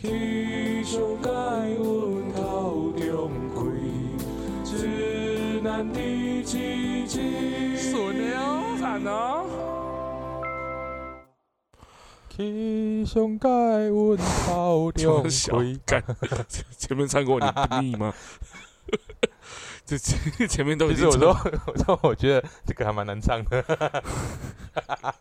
[0.00, 1.28] 气象解
[1.74, 3.60] 阮头中开，
[4.64, 5.98] 指南的
[6.44, 7.76] 奇迹。
[7.76, 9.44] 顺的哦，惨哦。
[12.28, 13.48] 气象解
[13.88, 15.28] 阮头中
[16.78, 18.14] 前面唱过你不腻吗？
[19.84, 23.64] 这前前面都已其实经唱我说，我说我觉得这个还蛮难唱的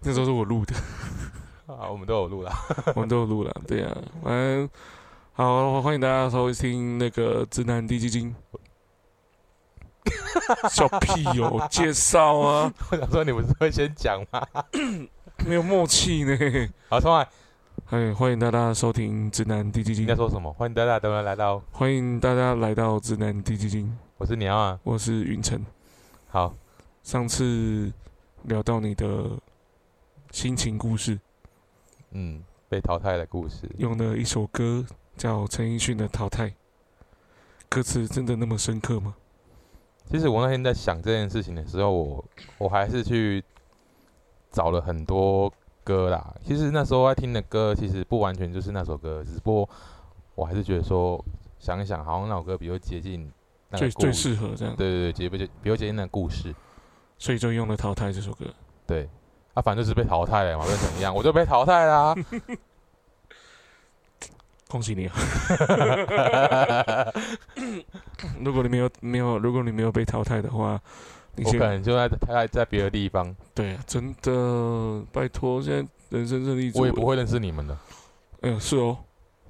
[0.00, 0.74] 那时候是我录的，
[1.76, 2.52] 啊，我们都有录了。
[2.94, 4.68] 我们都有录了，对啊，嗯，
[5.32, 8.34] 好，欢迎大家收听那个直男低基金。
[10.70, 14.46] 笑屁哦，介绍啊， 我想说你不是会先讲吗？
[15.46, 16.36] 没有默契呢。
[16.88, 17.26] 好，重来。
[17.90, 20.52] 哎，欢迎大家收听直男低基金你在，说什么？
[20.52, 24.78] 欢迎大家都能来到，欢迎大家来到直男低基金，我是鸟啊。
[24.82, 25.64] 我是云晨。
[26.28, 26.54] 好，
[27.02, 27.92] 上次
[28.44, 29.30] 聊到你的
[30.30, 31.18] 心情故事，
[32.14, 33.70] 嗯，被淘汰的故事。
[33.78, 34.84] 用了一首歌
[35.16, 36.48] 叫陈奕迅的《淘汰》，
[37.68, 39.14] 歌词真的那么深刻吗？
[40.10, 42.24] 其实我那天在想这件事情的时候，我
[42.58, 43.42] 我还是去
[44.50, 46.34] 找了很多歌啦。
[46.44, 49.68] 其实那时候在听的歌，其实不完全就是那首歌，只不过
[50.34, 51.22] 我还是觉得说，
[51.58, 53.30] 想一想，好像那首歌比较接近
[53.70, 54.12] 那个最最。
[54.12, 56.54] 适合这样，对对对，接比较比较接近那个故事。
[57.16, 58.44] 所以就用了《淘汰》这首歌。
[58.86, 59.08] 对，
[59.54, 62.14] 啊，反正就是被淘汰了嘛，跟怎样，我就被淘汰啦、
[64.68, 65.14] 恭喜你啊！
[68.42, 70.80] 如果你没有没有，如果你没有被淘汰的话，
[71.36, 75.86] 你我可能就在在在别的地方，对啊，真的拜托，现在
[76.18, 77.76] 人生胜利组，我也不会认识你们的。
[78.42, 78.98] 嗯，是哦，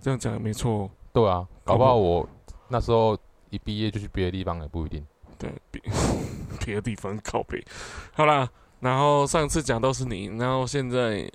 [0.01, 0.91] 这样讲也没错哦。
[1.13, 2.29] 对啊，搞搞不好不好我
[2.69, 3.17] 那时候
[3.51, 5.05] 一毕业就去别的地方也不一定。
[5.39, 5.81] 对，别
[6.65, 7.65] 别的地方靠北。
[8.13, 8.49] 好啦，
[8.85, 11.27] 然后上次讲都是你，然后现在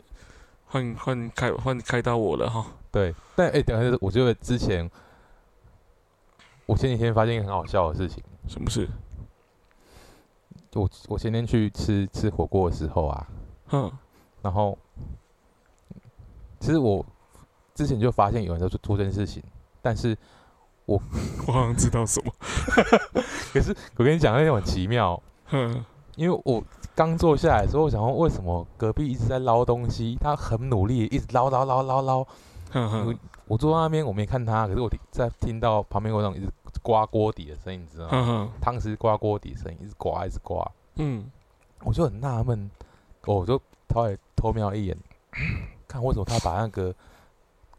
[0.68, 2.64] 换换开换开到我了哈。
[2.92, 4.88] 对，但哎、等下，我觉得之前
[6.68, 8.24] 我前几天发现一个很好笑的事情。
[8.48, 8.88] 什么事？
[10.74, 13.28] 我我前天去吃吃火锅的时候啊，
[13.70, 13.92] 哼，
[14.44, 14.78] 然后
[16.60, 17.04] 其实我
[17.74, 19.42] 之前就发现有人在做做这件事情，
[19.82, 20.16] 但是
[20.86, 21.02] 我
[21.48, 22.32] 我好像知道什么。
[23.52, 25.84] 可是我跟你讲那天很奇妙，哼，
[26.16, 26.64] 因为我
[27.00, 32.28] 刚坐下来的时候，我想说为什么隔壁一直在捞东西，他很努力，一直捞捞捞捞捞。
[33.48, 36.52] 我坐在那边，我没看他，可是我听在听到旁边有那种一直
[36.84, 38.50] 刮锅底的声音，你知道吗？
[38.60, 41.32] 汤匙刮锅底的声音，一直刮一直刮，嗯，
[41.86, 42.70] 我就很纳闷，
[43.24, 44.98] 哦我就偷来偷瞄一眼，
[45.88, 46.94] 看为什么他把那个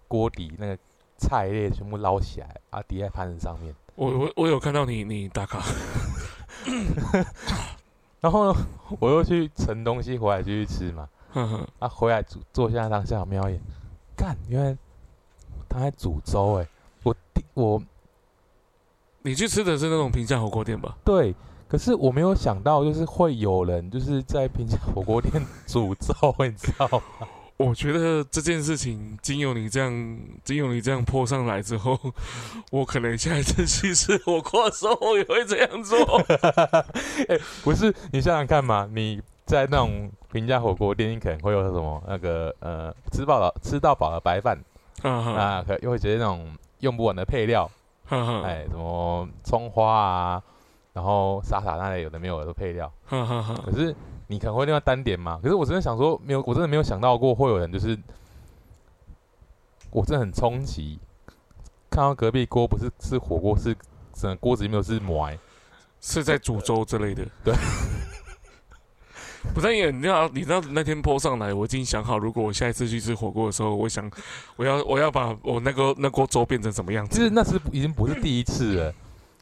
[0.08, 0.78] 锅底那个
[1.18, 3.74] 菜类全部捞起来，啊叠在盘子上面。
[3.96, 5.62] 我我我有看到你你打卡。
[8.20, 8.66] 然后呢，
[9.00, 11.08] 我又去盛东西回来继续吃嘛，
[11.78, 13.60] 啊回来煮坐下当下我瞄一眼，
[14.16, 14.76] 干，因为
[15.68, 16.68] 他在煮粥哎、
[17.02, 17.14] 我
[17.54, 17.82] 我
[19.22, 20.96] 你去吃的是那种平价火锅店吧？
[21.04, 21.34] 对，
[21.68, 25.32] 可是我没有想到，就是会有人就是在平价火锅店
[25.66, 27.28] 煮粥，你知道吗？
[27.62, 31.98] 我觉得这件事情，经由你这样，经由你这样泼上来之后，
[32.72, 35.98] 我可能下一次去吃火锅的时候，我也会这样做。
[37.62, 44.58] 不是，你想想看嘛，你在那种平价火锅店，你可能会有什么那个呃吃饱了吃到饱的白饭
[45.04, 47.70] 啊，可又会觉得那种用不完的配料，
[48.06, 50.42] 哈哈，哎，什么葱花啊，
[50.94, 53.94] 然后沙茶那类有的没有的配料，哈哈哈，可是
[54.30, 55.38] 你可能会另外单点嘛。
[55.42, 57.98] 可是我真的想说，没有，我真的没有想到过会有人就是，
[59.90, 60.98] 我真的很冲击，
[61.90, 63.76] 看到隔壁锅不是吃火锅，是
[64.14, 65.30] 整个锅子里面都是馍。
[66.00, 67.26] 是在煮粥之类的。
[67.44, 67.54] 对。
[69.54, 74.10] 不是也你知道，你知道那天泼上来，我已经想好，如果我下一次去吃火锅的时候，我想
[74.56, 77.16] 我要我要把我那个那锅粥变成什么样子？
[77.16, 78.94] 其实那是已经不是第一次了，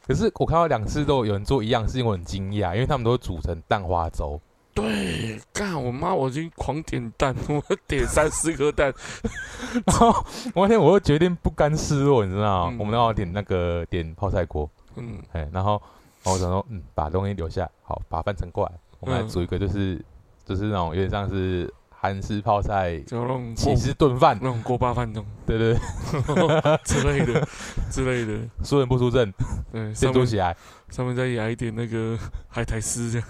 [0.07, 4.39] 可是我看到两次都有人做一样事情，我很惊讶，因为他们都煮成蛋花粥。
[4.81, 8.93] 对，干我妈，我已经狂点蛋，我点三四颗蛋。
[9.85, 12.73] 然后我那天我又决定不甘示弱，你知道吗？
[12.73, 12.77] 嗯。
[12.79, 15.81] 我们要点那个点泡菜锅，嗯，哎，然后
[16.23, 19.29] 我想说，嗯，把东西留下，好，把饭盛过来，我们来嗯。
[19.29, 20.03] 煮一个就是、
[20.45, 25.73] 就是那种有点像是韩式泡菜就那种起锅司炖饭，那种锅巴饭那种对对
[26.23, 27.47] 对，之类的
[27.91, 28.47] 之类的。
[28.63, 29.31] 输人不输阵，
[29.71, 30.55] 对， 上面先煮起来。
[30.89, 32.17] 上面再压一点那个
[32.47, 33.27] 海苔丝，这样。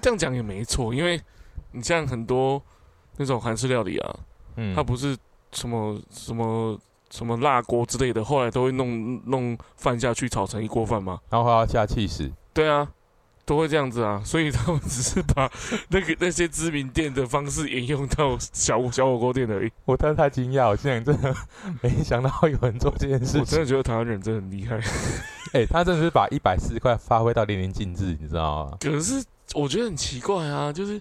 [0.00, 1.20] 这样讲也没错，因为
[1.72, 2.60] 你像很多
[3.16, 4.16] 那种韩式料理啊，
[4.56, 5.16] 嗯它不是
[5.52, 6.78] 什么什么
[7.10, 11.20] 什么辣锅之类的，后来都会弄弄饭下去炒成一锅饭吗？
[11.30, 12.88] 然后还要下气死，对啊，
[13.44, 15.50] 都会这样子啊，所以他们只是把
[15.88, 19.70] 那个那些知名店的方式沿用到小小火锅店而已。
[19.84, 21.34] 我真的太惊讶，我竟然真的
[21.82, 23.40] 没想到有人做这件事情。
[23.40, 24.80] 我真的觉得台湾人真的很厉害。
[25.52, 28.76] 哎、他真的是把一百四十块发挥到淋漓尽致，你知道吗？
[28.80, 29.24] 可是
[29.54, 31.00] 我觉得很奇怪啊，就是，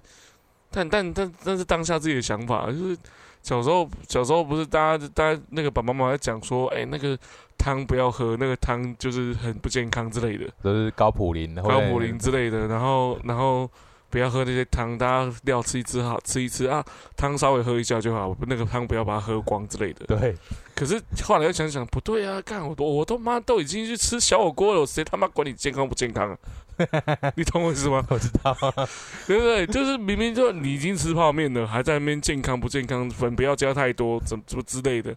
[0.69, 2.95] 但但但但是当下自己的想法，就是
[3.41, 7.17] 小时候小时候不是大家大家那个爸爸妈妈在讲说，哎、那个
[7.63, 13.69] 汤不要喝，那个汤就是很不健康之类的，都是高普林，高普林之类的，然后然后
[14.09, 16.83] 不要喝那些汤，大家料吃一吃好吃一吃啊，
[17.15, 20.05] 汤稍微喝一下就好，那个汤不要把它喝光之类的。
[20.05, 20.35] 对，
[20.75, 26.37] 可是后来又想想，不对啊，干我都我都妈都已经去吃小火锅了，谁他妈管你健康不健康啊？
[27.37, 28.05] 你懂我意思吗？
[28.09, 28.53] 我知道，
[29.25, 29.65] 对不对？
[29.67, 35.15] 就是明明就你已经吃泡面了，还在那边健康不健康，粉不要加太多，怎怎么之类的。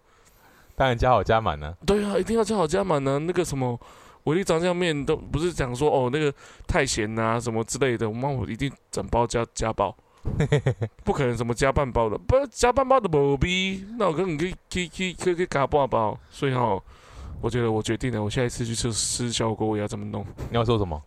[0.76, 3.18] 当然加好加满呢、对啊，一定要加好加满呢。
[3.18, 3.80] 那个什么
[4.22, 6.32] 我力炸酱面都不是讲说哦那个
[6.66, 9.96] 太咸呐、什么之类的，我妈我一定整包加加包，
[11.02, 16.18] 不可能什么加半包的，不加半包的没逼，那我跟你可以可以可以可以可以加半包。
[16.30, 16.78] 所以哈，
[17.40, 21.02] 我觉得我决定了，我下一次去吃吃小火锅我也要怎么弄，你要说什么？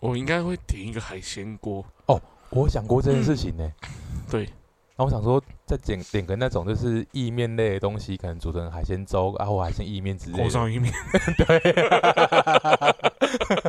[0.00, 2.20] 我应该会点一个海鲜锅哦。
[2.50, 3.72] 我想过这件事情呢、
[4.30, 4.48] 对，
[4.98, 10.50] 然后我想说，再点点个那种就是意面类的东西，可能煮成海鲜粥啊，或海鲜意面之类锅的。
[10.50, 10.92] 烧意面。
[11.38, 11.60] 对，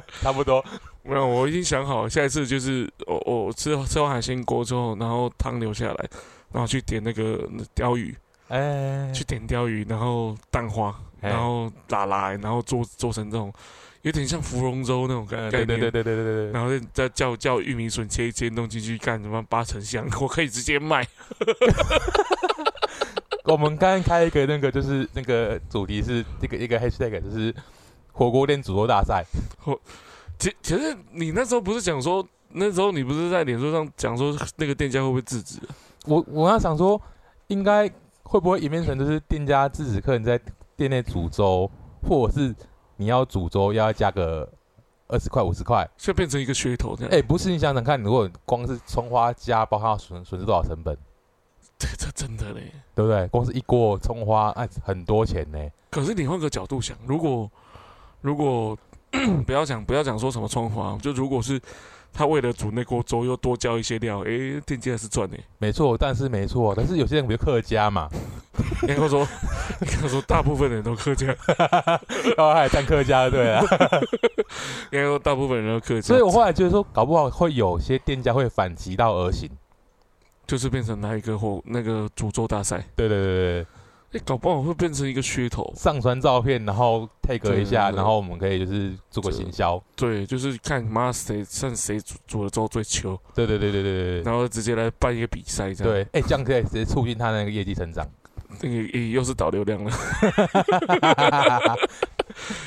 [0.22, 0.66] 差不多。
[1.04, 6.10] 没有，我已经想好，下一次就是我我吃吃完海鲜锅之后，然后汤留下来，
[6.52, 8.18] 然后去点那个鲷鱼，
[8.48, 13.54] 哎、去点鲷鱼，然后蛋花，哎然后拉来，然后做做成这种
[14.04, 15.52] 有点像芙蓉粥那种感觉。
[15.52, 16.52] 对对对对对对对,對。
[16.52, 21.06] 然后再叫叫玉米笋切一切弄进去干什么八成香， 我可以直接卖。
[23.46, 27.54] 我们刚开一个那个就是那个主题是这个一个 hashtag 就是
[28.12, 29.26] 火锅店煮肉大赛。
[29.58, 29.80] 火，
[30.38, 35.60] 其其实你那时候不是讲说那时候你不是在脸书上讲说那个店家会不会制止？
[36.06, 37.02] 我我刚想说
[37.48, 37.90] 应该
[38.24, 40.40] 会不会演变成就是店家制止客人在
[40.78, 41.70] 店内煮粥，
[42.08, 42.56] 或者是。
[43.00, 44.48] 你要煮粥要加个
[45.08, 45.88] 二十块五十块？
[45.98, 47.14] 就变成一个噱头这样。
[47.14, 50.98] 哎、不是，你想想看，如果光是葱花加包，它要损损失多少成本？
[51.78, 52.74] 这，这真的嘞。
[52.94, 53.26] 对不对？
[53.30, 55.58] 光是一锅葱花，哎，很多钱呢。
[55.90, 57.50] 可是你换个角度想，如果
[58.20, 58.78] 如果
[59.48, 61.60] 不要讲不要讲说什么葱花，就如果是
[62.14, 65.38] 他为了煮那锅粥又多浇一些料，诶，店家是赚的。
[65.58, 68.10] 没错，但是没错，但是有些人比如客家嘛，
[68.84, 69.22] 应该说，
[69.82, 71.28] 应该说大部分人都客家，
[72.36, 73.64] 然后还占客家，对啊。
[74.92, 79.50] 应该说大部分人都客家，所以我后来觉得说，搞不好会有些店家会反其道而行。
[80.48, 83.66] 就是变成来一个或那个煮粥大赛，对对对对
[84.12, 85.72] 对，诶，搞不好会变成一个噱头。
[85.76, 89.82] 上传照片，然后 tag 一下，然后我们可以就是做个行销。
[89.96, 98.08] 对，就是看妈谁看谁煮煮的粥最球，对对对对对对对然后直接来办一个比赛，这样对，哎，这样可以直接促进他那个业绩成长。
[98.62, 99.92] 那个诶又是导流量了。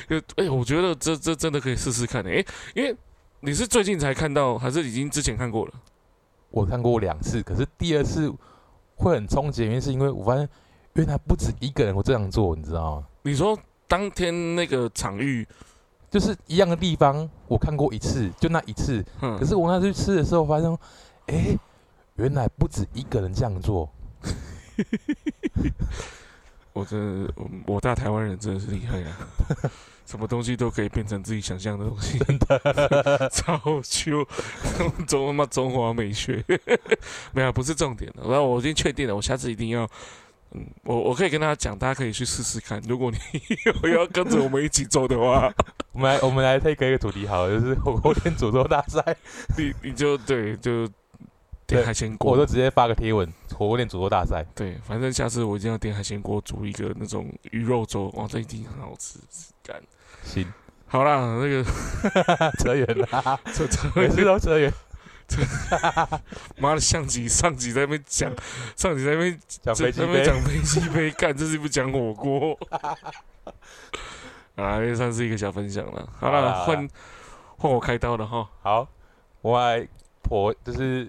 [0.09, 2.44] 就哎、我觉得这这真的可以试试看诶、
[2.75, 2.94] 因为
[3.41, 5.73] 你是最近才看到，还是已经之前看过了？
[6.50, 8.33] 我看过两次，可是第二次
[8.94, 10.49] 会很冲击，原因是因为我发现
[10.94, 13.06] 原来不止一个人会这样做，你知道吗？
[13.23, 13.59] 你说
[13.89, 15.47] 当天那个场域，
[16.11, 19.05] 就是一样的地方，我看过一次，就那一次。
[19.21, 20.79] 嗯，可是我那次去吃的时候，发现，
[21.27, 21.56] 哎、
[22.17, 23.89] 原来不止一个人这样做。
[26.72, 29.29] 我真的，我我大台湾人真的是厉害啊！
[30.06, 34.25] 什么东西都可以变成自己想象的东西，真的 超秋，
[35.06, 36.44] 中他妈中华美学，
[37.32, 38.22] 没有不是重点的。
[38.22, 39.89] 然后我已经确定了，我下次一定要，
[40.55, 42.81] 嗯，我我可以跟大家讲，大家可以去试试看。
[42.87, 43.19] 如果你
[43.85, 45.53] 有要跟着我们一起做的话，
[45.93, 49.03] 我们来，我们来 take 一个主题好了，就是 火锅店煮粥大赛。
[49.56, 50.87] 你你就对就
[51.67, 54.44] 对点海鲜锅我就，直接发个贴文，火锅店煮粥大赛。
[54.55, 59.19] 对，反正下次我一定要点海鲜锅煮一个那种鱼肉粥，哇，这一定很好吃，
[59.63, 59.81] 干。
[60.23, 60.47] 行，
[60.87, 61.65] 好啦，那个
[62.59, 64.71] 扯远了，这这每次都扯远。
[66.58, 68.32] 妈的相机上集在那边讲，
[68.77, 72.58] 上集在那边讲飞机杯，讲飞机杯，干这是不讲火锅。
[74.56, 76.08] 啊，这算是一个小分享了。
[76.19, 76.89] 好了，换
[77.56, 78.48] 换我开刀了哈。
[78.62, 78.86] 好，
[79.41, 79.89] 我来
[80.22, 81.06] 破，就是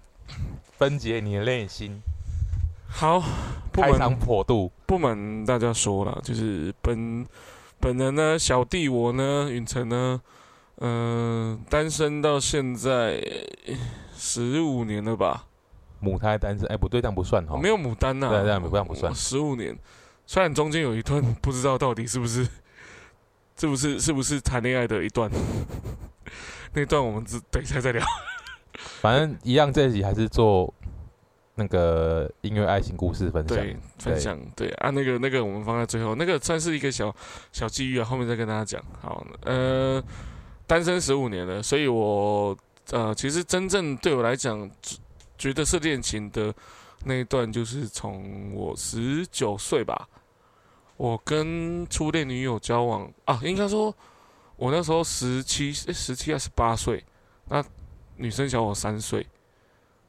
[0.78, 2.02] 分解你的内心，
[2.88, 3.22] 好，
[3.70, 4.72] 不开肠破肚。
[4.86, 7.26] 不瞒大家说了，就是本
[7.78, 10.20] 本人呢，小弟我呢，允成呢，
[10.80, 13.22] 嗯、单身到现在
[14.14, 15.46] 十五年了吧？
[16.00, 17.58] 母胎单身，哎，不对，这样不算哈。
[17.58, 19.78] 没有牡丹呐、对这样不这样不算十五年，
[20.26, 22.42] 虽然中间有一段不知道到底是不是
[23.56, 25.30] 是不是是不是谈恋爱的一段，
[26.72, 28.02] 那段我们只等一下再聊。
[29.00, 30.72] 反正一样，这一集还是做
[31.56, 33.58] 那个音乐爱情故事分享。
[33.58, 37.14] 对，分享对啊，那个那个我们放在最后，那个算是一个小
[37.52, 38.82] 小机遇啊，后面再跟大家讲。
[39.02, 40.02] 好，呃，
[40.70, 42.56] 单身十五年了，所以我
[42.92, 44.70] 呃，其实真正对我来讲，
[45.36, 46.54] 觉得是恋情的
[47.04, 50.08] 那一段，就是从我十九岁吧，
[50.96, 53.92] 我跟初恋女友交往啊，应该说，
[54.54, 57.04] 我那时候十七、十七还是八岁，
[57.48, 57.64] 那
[58.14, 59.26] 女生小我三岁。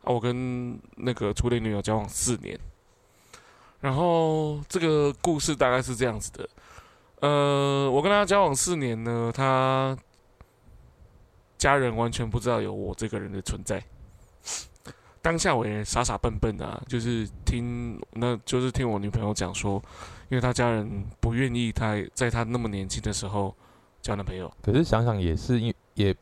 [0.03, 2.60] 啊，我跟那个初恋女友交往四年，
[3.80, 6.50] 然后这个故事大概是这样子的。
[7.22, 9.98] 呃，我跟她交往四年呢，她
[11.62, 13.80] 家人完全不知道有我这个人的存在。
[15.22, 19.80] 当下我也傻傻笨笨啊，就是听，那就是听我女朋友讲说，
[20.30, 23.56] 因为她家人不愿意她在她那么年轻的时候
[24.01, 24.51] 交男朋友。
[24.63, 26.15] 可是想想也是，因也。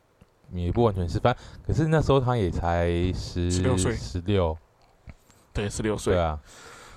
[0.52, 4.58] 也不完全是，反可是那时候她也才十十六岁，十六，
[5.54, 6.40] 对，十六岁啊，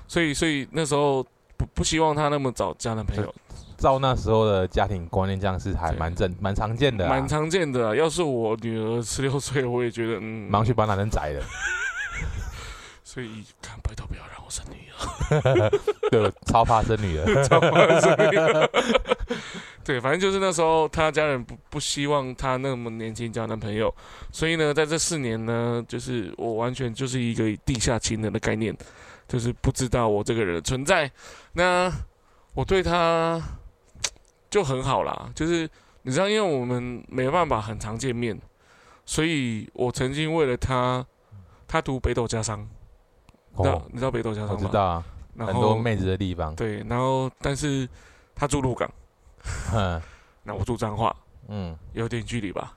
[0.08, 1.22] 所以所以那时候
[1.58, 3.34] 不不希望她那么早交男朋友。
[3.82, 7.96] 照那时候的家庭观念，这样是还蛮正蛮常见的，蛮常见的。
[7.96, 11.42] 要是我女儿十六岁，我也觉得嗯，忙去把男人宰了。
[13.02, 15.70] 所以看，拜托不要让我生女儿。
[16.08, 18.70] 对，超怕生女儿， 超怕生女儿。
[19.84, 23.92] 对，反正就是那时候，他家人不不希望他那么年轻交男朋友，
[24.30, 28.74] 所以呢，在这四年呢，就是我完全就是一个地下情人的概念，
[29.26, 31.10] 就是不知道我这个人的存在。
[31.52, 31.92] 那
[32.54, 33.42] 我对他
[34.52, 35.66] 就很好啦，就是
[36.02, 38.38] 你知道，因为我们没办法很常见面，
[39.06, 41.04] 所以我曾经为了他，
[41.66, 42.68] 他读北斗家商，
[43.54, 44.68] 哦，你知道北斗家商吗？
[44.68, 45.04] 知道啊，
[45.38, 46.54] 很多妹子的地方。
[46.54, 47.88] 对，然后但是
[48.34, 48.88] 他住鹿港。
[49.72, 49.98] 嗯，
[50.44, 51.16] 那我住彰化，
[51.48, 52.76] 嗯，有点距离吧，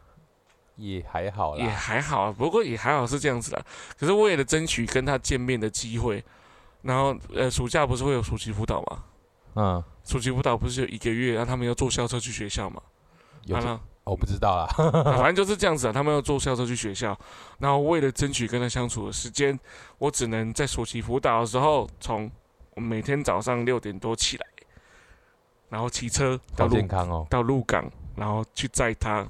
[0.77, 3.65] 也还好，也还好，不过也还好是这样子的。
[3.99, 6.23] 可是为了争取跟他见面的机会，
[6.83, 9.03] 然后呃，暑假不是会有暑期辅导吗？
[9.55, 12.81] 嗯，暑期辅导不是有一个月，让他们要坐校车去学校嘛？
[13.45, 13.81] 有吗？
[14.03, 14.67] 我不知道啦，
[15.03, 15.93] 反正就是这样子啊。
[15.93, 17.17] 他们要坐校车去学校，
[17.57, 19.59] 然后为了争取跟他相处的时间，
[19.97, 22.29] 我只能在暑期辅导的时候，从
[22.75, 24.45] 每天早上六点多起来。
[25.67, 29.27] 然后骑车到健康哦，到鹿港，然后去载他，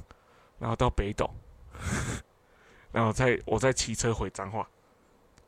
[0.59, 1.27] 然后到北斗，
[2.91, 4.67] 然后再我再骑车回彰化，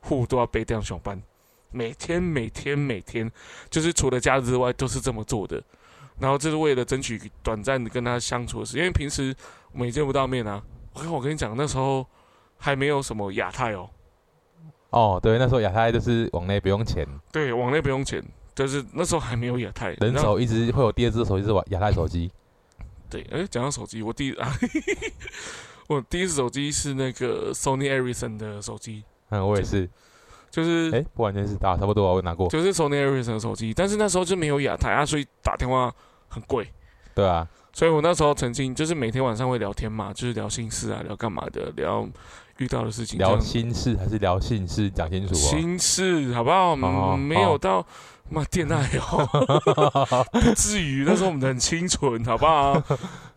[0.00, 1.22] 户都要背这样上班，
[1.70, 3.30] 每天每天每天，
[3.70, 5.62] 就是除了假日之外都是这么做的。
[6.18, 9.34] 然后这是为了争取短暂的跟他相处的时间，因为平时
[9.72, 10.62] 我们也见不到面啊。
[10.94, 12.04] 我我跟你讲，那时候
[12.56, 13.88] 还没有什么亚太哦。
[14.90, 17.06] 哦，对，那时候亚太就是网内不用钱。
[17.30, 18.22] 对，网内不用钱。
[18.54, 22.28] 就是那时候还没有亚太，人手一直会有第二只手机是亚太手机。
[23.08, 24.52] 对，哎，讲到手机，我第一啊，
[25.86, 29.04] 我第一只手机是那个 Sony Ericsson 的手机。
[29.28, 29.88] 嗯，我也是，
[30.50, 35.92] 就是哎，不完全是打，差不多我拿过，就是 Sony Ericsson 的手机，但是那时候就没有亚太啊，所以打电话
[36.28, 36.66] 很贵。
[37.14, 42.08] 对啊，所以我那时候曾经就是每天晚上会聊天嘛，就是聊心事啊，聊干嘛的，聊
[42.58, 43.18] 遇到的事情。
[43.18, 44.88] 聊心事还是聊心事？
[44.90, 45.34] 讲清楚。
[45.34, 46.76] 心事好不好？
[47.16, 47.84] 没有到。
[48.30, 49.26] 妈，恋爱哦，
[50.30, 51.02] 不至于。
[51.06, 52.78] 那时候我们很清纯，好不好？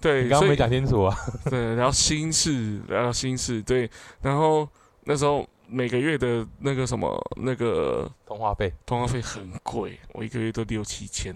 [0.01, 1.15] 对，刚刚没讲清楚啊。
[1.49, 3.61] 对，聊心事，聊心事。
[3.61, 3.89] 对，
[4.21, 4.67] 然后
[5.05, 11.33] 那时候每个月的那个什么那个通话费，通话费很贵，我一个月都六七千，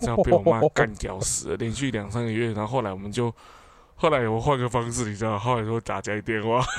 [0.00, 1.56] 这样被我妈干掉死了。
[1.56, 3.34] 连续两三个月，然后后来我们就，
[3.96, 6.64] 后来我换个方式，你知道，后来说打家里电话。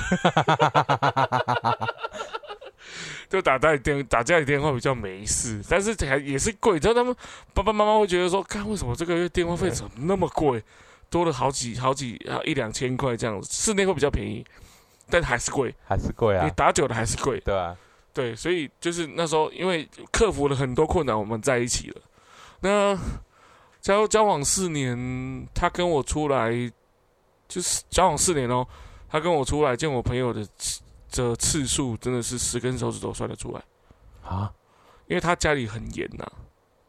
[3.28, 6.80] 就打家里电打家里电话比较没事，但是还也是贵。
[6.80, 7.14] 知道他们
[7.52, 10.64] 爸爸妈妈会觉得说，看为什么这个月电话费怎么那么贵，
[11.10, 13.46] 多了好几好几啊一两千块这样子。
[13.52, 14.42] 室内会比较便宜，
[15.10, 16.44] 但还是贵，还是贵啊。
[16.44, 17.76] 你打久了还是贵，对啊，
[18.12, 22.00] 对，所以就是那时候因为克服了很多困难，我们在一起了。
[22.60, 22.98] 那
[23.80, 26.50] 交交往四年，他跟我出来
[27.46, 28.66] 就是交往四年哦，
[29.08, 30.46] 他跟我出来见我朋友的。
[31.10, 33.62] 这次数真的是十根手指头算得出来
[34.22, 34.52] 啊！
[35.06, 36.30] 因为他家里很严呐，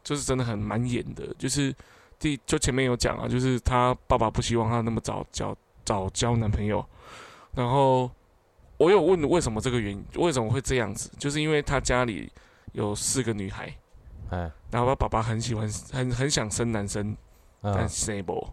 [0.04, 1.26] 就是真的很蛮严的。
[1.38, 1.74] 就是
[2.20, 6.86] 第就前面有讲啊，就是他爸爸不希望他那么早交早交男朋友。
[7.60, 8.10] 然后
[8.78, 11.12] 我有问为什么这个原因，为什么会这样子？
[11.20, 12.32] 就是因为他家里
[12.72, 13.76] 有四个女孩，
[14.30, 17.18] 哎，然后他爸爸很喜欢很很想生男生，
[17.62, 18.48] 但生不。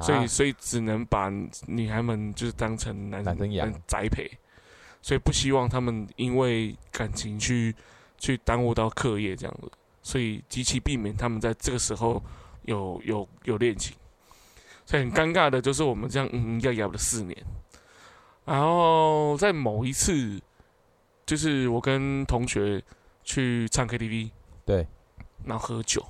[0.00, 1.28] 所以所以只能把
[1.66, 4.30] 女孩们就是当成男生养栽培。
[5.02, 7.74] 所以不希望他们因为感情去
[8.18, 9.70] 去耽误到课业这样子，
[10.02, 12.22] 所以极其避免他们在这个时候
[12.62, 13.96] 有有有恋情。
[14.84, 17.36] 所以很尴尬的就是我们这样嗯嗯要要了四年，
[18.46, 20.40] 然后在某一次，
[21.26, 22.82] 就是我跟同学
[23.22, 24.30] 去唱 KTV，
[24.64, 24.86] 对，
[25.44, 26.02] 然后喝酒，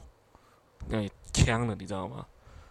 [0.88, 2.24] 那也呛了，你知道吗？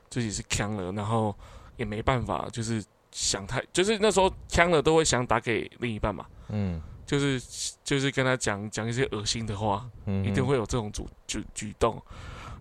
[0.10, 1.36] 自己是呛了，然后
[1.76, 2.82] 也没办法，就是
[3.12, 6.82] 想太，就是那时候呛了都会想打给另一半嘛，嗯。
[7.06, 7.40] 就是
[7.84, 12.02] 就是跟他讲讲一些恶心的话，嗯，一定会有这种主举举动。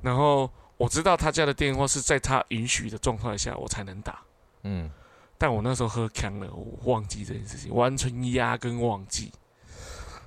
[0.03, 4.21] 然后我知道他家的电话是在他允许的状态下我才能打，
[4.65, 4.91] 嗯
[5.37, 9.33] 但我那时候喝强了，我忘记这件事情，完全压根忘记。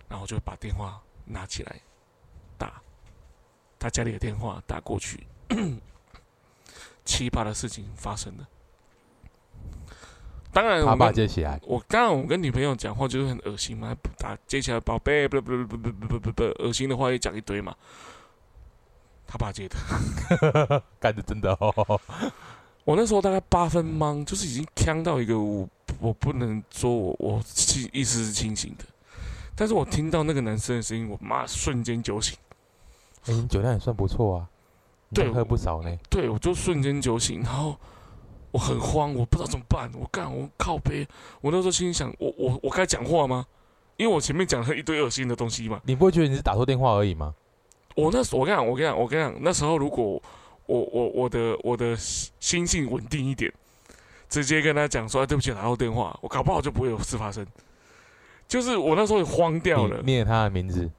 [0.09, 1.81] 然后就把电话拿起来
[2.57, 2.81] 打
[3.77, 5.27] 他家里的电话，打过去，
[7.03, 8.47] 奇葩的事情发生了。
[10.53, 11.59] 当然，我爸接起来。
[11.63, 17.75] 我刚刚我跟女朋友讲话就是很恶心嘛，打接起来，宝贝，不不不不不不不不，恶心的话也讲一堆嘛。
[19.27, 19.75] 他爸接的，
[21.01, 21.99] 干的真的哦。
[22.87, 25.67] 我那时候大概八分懵，就是已经呛到一个我
[25.99, 28.85] 我不能说我我清意识是清醒的，
[29.57, 32.37] 但是我听到那个男生的声音，我妈瞬间酒醒，
[33.25, 34.47] 哎，你酒量也算不错啊，
[35.09, 37.75] 你对还喝不少呢，对我就瞬间酒醒，然后
[38.51, 41.05] 我很慌，我不知道怎么办，我干我靠背，
[41.41, 43.45] 我那时候心里想，我我我该讲话吗？
[43.97, 45.81] 因为我前面讲了一堆恶心的东西嘛。
[45.83, 47.35] 你不会觉得你是打错电话而已吗？
[47.97, 50.23] 我那时我跟你讲，我跟你讲，我跟你讲，那时候如果
[50.67, 53.51] 我我我的我的心性稳定一点，
[54.29, 57.45] 直接跟他讲说、啊、对不起，打错电话，我搞不好就不会有事发生。
[58.47, 60.89] 就是我那时候也慌掉了，念他的名字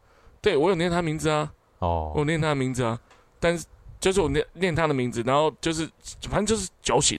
[0.40, 2.98] 对我有念他名字啊，哦我哦，念他的名字啊，
[3.40, 3.64] 但是
[4.00, 5.88] 就是我念念他的名字，然后就是
[6.28, 7.18] 反正就是酒醒，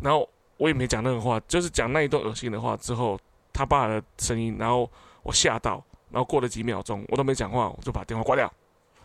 [0.00, 0.28] 然后
[0.58, 3.18] 我也没讲任何话，就是讲那一段恶心的话之后，
[3.52, 4.88] 他爸的声音，然后
[5.22, 8.52] 我吓到，然后过了几秒钟，我都没讲话，我就把电话挂掉。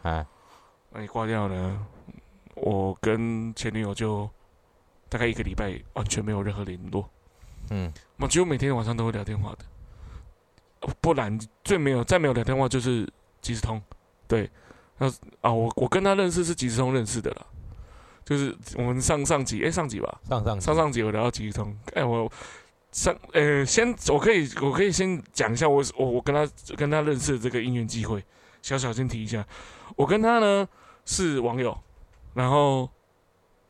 [0.03, 0.25] 哎，
[0.91, 1.85] 那你挂掉呢？
[2.61, 4.29] 我跟前女友就
[5.09, 7.09] 大概一个礼拜完全没有任何联络，
[7.69, 9.59] 嗯，我几乎每天晚上都会聊电话的，
[10.81, 13.07] 呃不然最没有再没有聊电话就是
[13.41, 13.81] 即时通，
[14.27, 14.49] 对，
[14.97, 15.07] 那
[15.41, 17.45] 啊我我跟他认识是即时通认识的啦，
[18.25, 22.29] 就是我们上上集哎、上集吧，上上上上集我聊到即时通，哎、我
[22.91, 28.23] 上呃先我可以我可以先讲一下我我我跟他跟他认识的这个因缘机会，
[28.61, 29.45] 小小先提一下，
[29.95, 30.67] 我跟他呢
[31.05, 31.77] 是网友，
[32.37, 32.87] 然后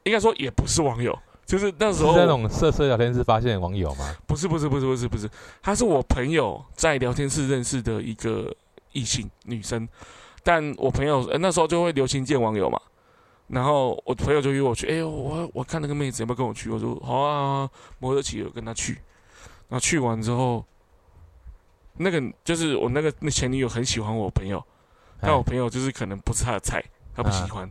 [0.04, 4.14] 应该说也不是网友，就是那时候那种色色聊天室发现的网友吗？
[4.28, 5.30] 不是不是不是不是不是，
[5.62, 8.54] 她是我朋友在聊天室认识的一个
[8.92, 9.88] 异性女生，
[10.44, 12.78] 但我朋友、呃、那时候就会流行见网友嘛，
[13.48, 18.96] 然后我朋友就约我去，哎呦我我看那个妹子要不要跟我去，我说好啊好啊，摩托骑我跟她去，
[19.70, 20.66] 然后去完之后，
[21.96, 24.62] 那个就是我那个那前女友很喜欢我朋友，
[25.22, 26.84] 但我哎朋友就是可能不是她的菜，
[27.16, 27.70] 她不喜欢，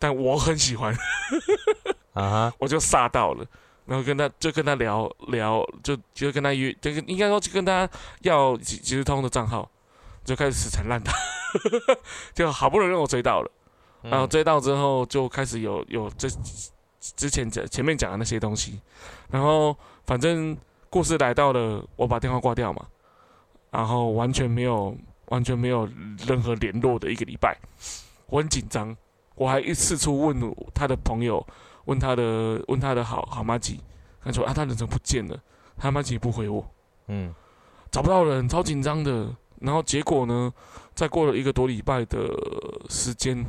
[0.00, 0.92] 但我很喜欢。
[2.12, 3.46] 啊哈，我就煞到了，
[3.86, 7.88] 然后跟他就跟他聊聊，就就跟他约，就跟应该说就跟他
[8.22, 9.70] 要即即时通的账号，
[10.24, 11.12] 就开始死缠烂打，
[12.34, 13.50] 就好不容易让我追到了，
[14.02, 16.28] 然后嗯追到之后就开始有有这
[17.00, 18.80] 之前讲前面讲的那些东西，
[19.30, 20.56] 然后反正
[20.90, 22.84] 故事来到了，我把电话挂掉嘛，
[23.70, 24.94] 然后完全没有
[25.26, 25.88] 完全没有
[26.26, 27.56] 任何联络的一个礼拜，
[28.26, 28.94] 我很紧张，
[29.40, 31.42] 我还一四处问他的朋友。
[31.86, 33.80] 问他的问他的好好妈吉，
[34.22, 35.36] 他说啊，他人怎么不见了？
[35.78, 36.64] 他妈吉不回我，
[37.08, 37.34] 嗯
[37.90, 39.34] 找不到人，超紧张的。
[39.58, 40.52] 然后结果呢，
[40.94, 42.28] 再过了一个多礼拜的
[42.90, 43.44] 时间，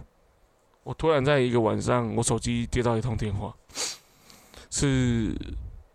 [0.84, 3.54] 我突然在一个晚上，我手机接到一通电话，
[4.72, 5.36] 是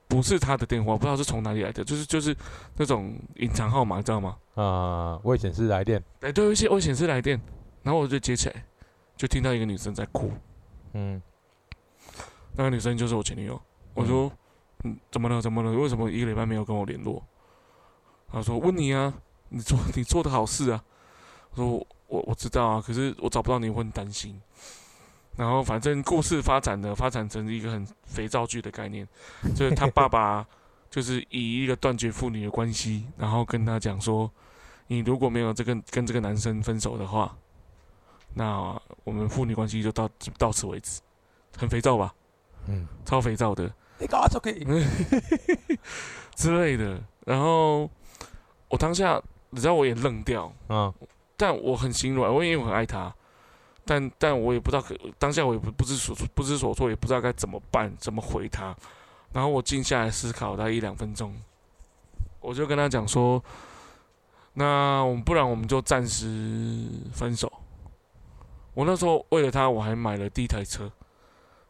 [0.06, 0.94] 不是他的电话？
[0.94, 2.36] 不知道是从哪里来的，就是就是
[2.76, 4.36] 那种隐藏号码，你知道吗？
[4.54, 7.40] 啊，未显示来电，哎，对，有一些我显示来电，
[7.82, 8.64] 然后我就接起来，
[9.16, 10.30] 就听到一个女生在哭，
[10.92, 11.20] 嗯
[12.54, 13.60] 那个女生就是我前女友。
[13.94, 14.30] 我说，
[14.84, 15.40] 嗯，怎么了？
[15.40, 15.72] 怎么了？
[15.72, 17.22] 为什么一个礼拜没有跟我联络？
[18.30, 19.12] 她说，问你啊，
[19.48, 20.84] 你做 你做的好事啊。
[21.50, 24.40] 我说，我我知道啊，可是我找不到你，我很担心。
[25.36, 29.06] 然后反正故事发展的发展成一个很肥皂剧的概念，
[29.54, 30.46] 就是他爸爸
[30.88, 34.30] 就是以一个断绝父女的关系，然后跟他讲说，
[34.86, 37.36] 你如果没有这个跟这个男生分手的话，
[38.38, 41.00] 那我们父女关系就到到此为止，
[41.56, 42.14] 很肥皂吧？
[42.66, 44.62] 嗯，超肥皂的你搞错可以，
[46.34, 47.00] 之类的。
[47.24, 47.90] 然后
[48.68, 49.18] 我当下，
[49.48, 50.92] 你知道我也愣掉，嗯
[51.34, 53.10] 但我很心软，我因为我很爱他，
[53.86, 58.76] 但但我也不知道可，当下我也不不知所不知所措，也不知道该怎么办，怎么回他。
[59.32, 61.34] 然后我静下来思考大概一两分钟，
[62.40, 63.42] 我就跟他讲说，
[64.52, 67.50] 那我们不然我们就暂时分手。
[68.76, 70.92] 我那时候为了他，我还买了第一台车，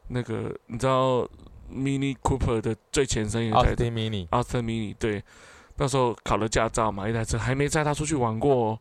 [0.08, 1.20] 那个你知道
[1.72, 5.22] Mini Cooper 的最前身一台奥斯汀 mini，奥斯汀 Mini，对，
[5.76, 8.78] 那时候考了驾照，买一台车，还没载他出去玩过、哦，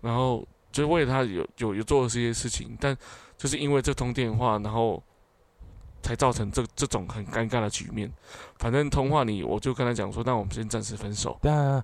[0.00, 2.96] 然后就为了他有有有做了这些事情，但
[3.38, 5.00] 就是因为这通电话，然后
[6.02, 8.12] 才造成这这种很尴尬的局面。
[8.58, 11.38] 反正通话里，我就跟他讲说，那我们先暂时分手。
[11.40, 11.80] 但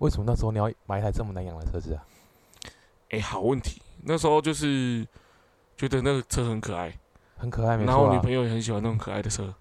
[0.00, 2.04] 为什么那时候你要买一台这么难养的车子啊？
[3.08, 5.06] 哎，好问题，那时候就是
[5.76, 6.96] 觉得那个车很可爱，
[7.36, 8.14] 很可爱，没然后错啊。
[8.14, 9.52] 女朋友也很喜欢那种可爱的车。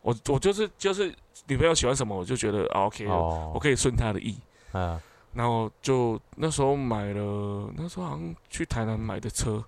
[0.00, 1.14] 我我就是就是
[1.46, 3.52] 女朋友喜欢什么，我就觉得啊 OK，、哦。
[3.54, 4.36] 我，可以顺她的意。
[4.72, 4.98] 嗯，
[5.32, 9.62] 然后就那时候买了，那时候好像去台南买的车，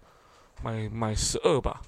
[0.62, 1.80] 买买十二吧，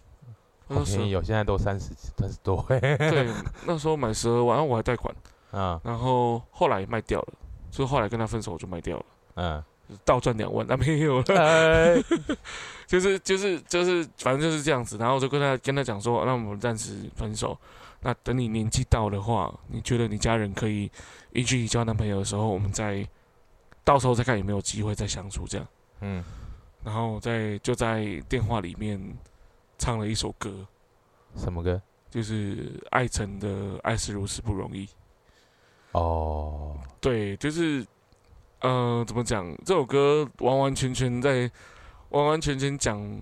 [0.69, 3.33] 那时候好便宜哦，现在都三十三十多，对，
[3.67, 5.13] 那时候买十二万，然后我还贷款，
[5.53, 5.81] 嗯。
[5.83, 7.35] 然后后来卖掉了，
[7.71, 9.05] 所以后来跟他分手我就卖掉了，
[9.35, 9.65] 嗯，
[10.05, 12.03] 倒赚两万，那没有了，哎，
[12.87, 17.59] 就是就是就是反正就是这样子，然后我就跟他跟他讲说，那我们暂时分手，
[18.01, 20.91] 那等你年纪到的话，你觉得你家人可以
[21.33, 23.07] 允许你交男朋友的时候，我们再
[23.85, 25.67] 到时候再看有没有机会再相处这样。
[26.01, 26.23] 嗯，
[26.85, 29.01] 然后在就在电话里面
[29.79, 30.67] 唱了一首歌，
[31.37, 31.81] 什么歌？
[32.11, 33.49] 就是艾辰的
[33.81, 34.87] 《爱是如此不容易》。
[35.93, 37.87] 哦，对，就是
[38.67, 39.47] 呃，怎么讲？
[39.65, 41.49] 这首歌完完全全在
[42.09, 43.21] 完完全全讲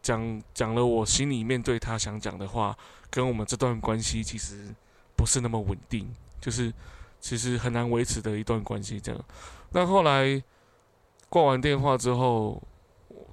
[0.00, 2.74] 讲讲了我心里面对他想讲的话，
[3.10, 4.74] 跟我们这段关系其实
[5.14, 6.08] 不是那么稳定，
[6.40, 6.72] 就是
[7.20, 9.24] 其实很难维持的一段关系这样。
[9.72, 10.42] 那后来
[11.28, 12.62] 挂完电话之后，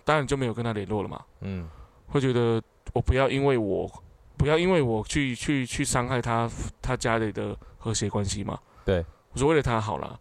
[0.03, 1.23] 当然就没有跟他联络了嘛。
[1.39, 1.69] 嗯，
[2.07, 3.89] 会觉得我不要因为我
[4.35, 8.59] 不要因为我去去去伤害他他家里的和谐关系嘛。
[8.83, 10.19] 对，我是为了他好了。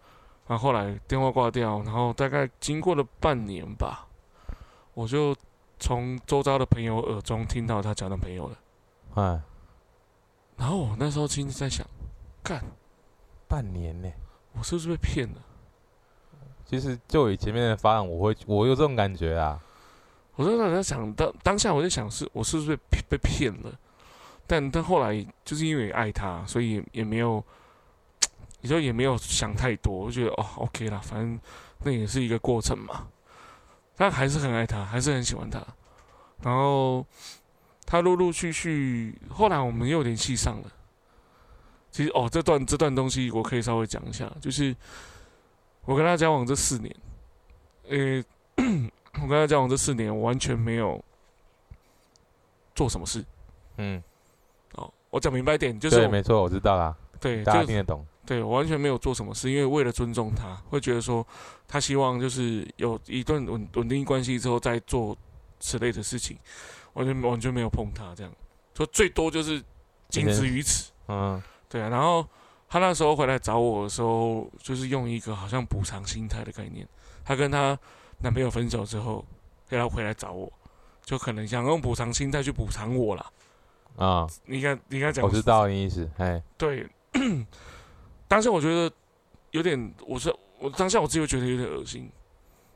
[0.48, 4.08] 然后后来电话挂掉，然后大概经过了半年吧，
[4.94, 5.36] 我就
[5.78, 8.58] 从周遭的朋友耳中听到她交男朋友了。
[9.14, 9.40] 哎，
[10.56, 11.86] 然后我那时候心里在想，
[12.42, 12.64] 干，
[13.46, 14.10] 半年呢。
[14.54, 15.42] 我是不是被骗了？
[16.64, 19.62] 其实就以前面的发展，我会我有这种感觉啊。
[20.34, 23.72] 我真的在想，当当下我在想是，我是不是被骗被骗了？
[24.46, 27.44] 但但后来就是因为爱他，所以也也没有，
[28.60, 31.38] 也就也没有想太多，我觉得哦，OK 啦，反正
[31.84, 33.06] 那也是一个过程嘛。
[33.96, 35.60] 但还是很爱他，还是很喜欢他。
[36.42, 37.04] 然后
[37.84, 40.72] 他陆陆续续，后来我们又联系上了。
[41.90, 44.74] 其实哦，这段这段东西我可以稍微讲一下，就是
[45.84, 46.94] 我跟他交往这四年，
[47.88, 48.22] 呃，
[49.22, 51.02] 我跟他交往这四年，我完全没有
[52.74, 53.24] 做什么事
[53.78, 54.00] 嗯，
[54.74, 54.92] 哦。
[55.10, 58.06] 我讲明白一点，就是对，我没错，我知道啦，对，大家就听得懂。
[58.28, 61.26] 对我完全没有做什么事，因为为了尊重他，会觉得说
[61.66, 65.16] 他希望就是有一段稳稳定关系之后再做
[65.58, 66.36] 此类的事情，
[66.92, 68.30] 完全完全没有碰他这样，
[68.74, 69.62] 说最多就是
[70.10, 70.92] 仅止于此。
[71.06, 72.28] 嗯，对啊，然后
[72.68, 76.86] 他那时候回来找我的时候，就是用一个好像补偿心态的概念。
[77.24, 77.78] 她跟她
[78.18, 79.24] 男朋友分手之后，
[79.70, 80.52] 然后回来找我，
[81.02, 83.32] 就可能想用补偿心态去补偿我啦。
[83.96, 86.10] 啊，你看，你看讲，我知道你意思。
[86.18, 86.86] 哎，对，
[88.28, 88.94] 当下我觉得
[89.50, 92.08] 有点，我是我当下我自己会觉得有点恶心，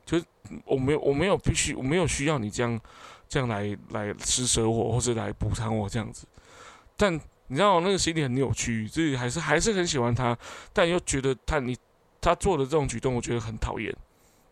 [0.05, 0.25] 就是
[0.65, 2.81] 我没有我没有必须我没有需要你这样
[3.29, 6.27] 这样来来施舍我，或者来补偿我这样子。
[6.97, 7.13] 但
[7.47, 10.37] 你知道那个心里很扭曲，自己还是还是很喜欢他，
[10.73, 11.77] 但又觉得他你
[12.19, 13.95] 他做的这种举动，我觉得很讨厌，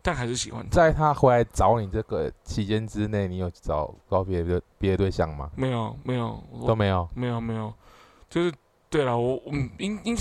[0.02, 0.64] 但还是喜欢。
[0.70, 5.50] 在他回来找你这个期间之内，你有找到别的别的对象吗？
[5.56, 7.08] 没有没有都没有。
[7.14, 7.72] 没有没有，
[8.28, 8.52] 就是
[8.90, 10.16] 对了，我嗯应应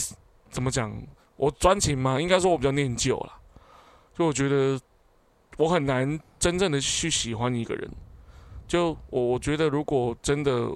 [0.51, 0.91] 怎么讲？
[1.37, 3.39] 我专情嘛，应该说我比较念旧啦。
[4.13, 4.79] 就我觉得
[5.57, 7.89] 我很难真正的去喜欢一个人。
[8.67, 10.69] 就我我觉得，如果真的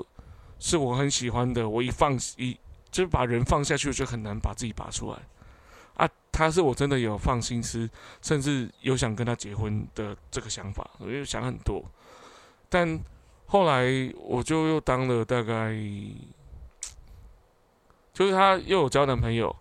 [0.59, 2.57] 是我很喜欢的，我一放一
[2.89, 5.19] 就是把人放下去，就很难把自己拔出来。
[5.95, 7.89] 啊，他是我真的有放心思，
[8.21, 11.83] 甚至有想跟他结婚的这个想法，我就想很多。
[12.67, 12.99] 但
[13.45, 15.73] 后来我就又当了大概，
[18.13, 19.55] 就是他又有交男朋友，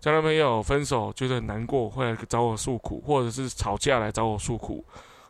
[0.00, 4.84] 交男朋友分手觉得很难过，会来找我诉苦，或者是吵架来找我诉苦。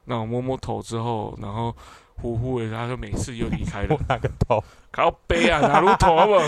[0.04, 1.74] 那我摸摸头之后，然后
[2.16, 4.00] 呼呼的，他就每次又离开了我。
[4.08, 4.62] 哪个头？
[4.92, 6.38] 靠背啊，哪路头啊不？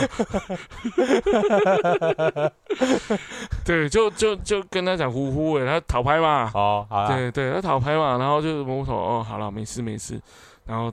[3.64, 6.50] 对，就就就跟他讲呼呼的，他讨拍嘛。
[6.54, 10.20] 哦，好啦，对对，他讨拍嘛，然后就摸摸头，哦，好了，没事没事，
[10.64, 10.92] 然后，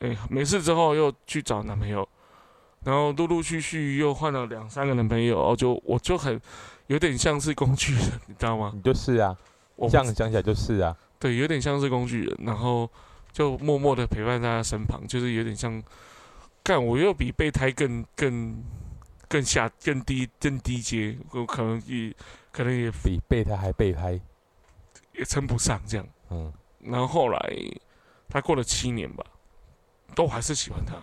[0.00, 2.06] 哎、没事之后又去找男朋友，
[2.84, 6.40] 然后陆陆续续又换了两三个男朋友，哦，就我就很
[6.86, 8.72] 有点像是工具人，你知道吗？
[8.74, 9.36] 你就是啊，
[9.76, 10.96] 我这样讲起来就是啊。
[11.18, 12.88] 对，有点像是工具人，然后
[13.32, 15.82] 就默默的陪伴在他身旁，就是有点像
[16.62, 18.62] 干我又比备胎更更
[19.28, 22.14] 更下更低更低阶，我可能也
[22.52, 24.20] 可能也比备胎还备胎。
[25.14, 26.06] 也称不上这样。
[26.30, 27.40] 嗯，然后后来
[28.28, 29.24] 他过了七年吧，
[30.14, 30.94] 都还是喜欢他。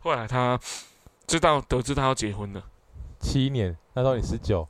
[0.00, 0.58] 后来他
[1.26, 2.62] 知道得知他要结婚了，
[3.18, 4.66] 七年，那时候你十九，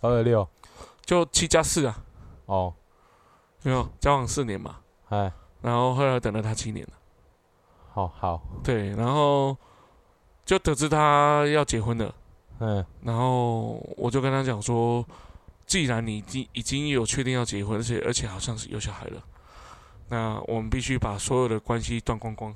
[0.00, 0.48] 二十六，
[1.04, 2.04] 就七加四啊，
[2.46, 2.74] 哦，
[3.62, 6.92] 没有交往四年嘛，哎，然后后来等了他七年了，
[7.92, 9.56] 好好，对，然后
[10.44, 12.14] 就得知他要结婚了，
[12.58, 12.84] 嗯。
[13.02, 15.04] 然后我就跟他讲说，
[15.66, 19.22] 既然你已经已经有确定要结婚，而且而且好像是有小孩了，
[20.08, 22.54] 那我们必须把所有的关系断光光。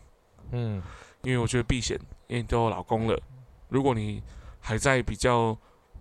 [0.50, 0.82] 嗯，
[1.22, 3.20] 因为我觉得避嫌，因为你都有老公了，
[3.68, 4.22] 如果你
[4.60, 5.56] 还在比较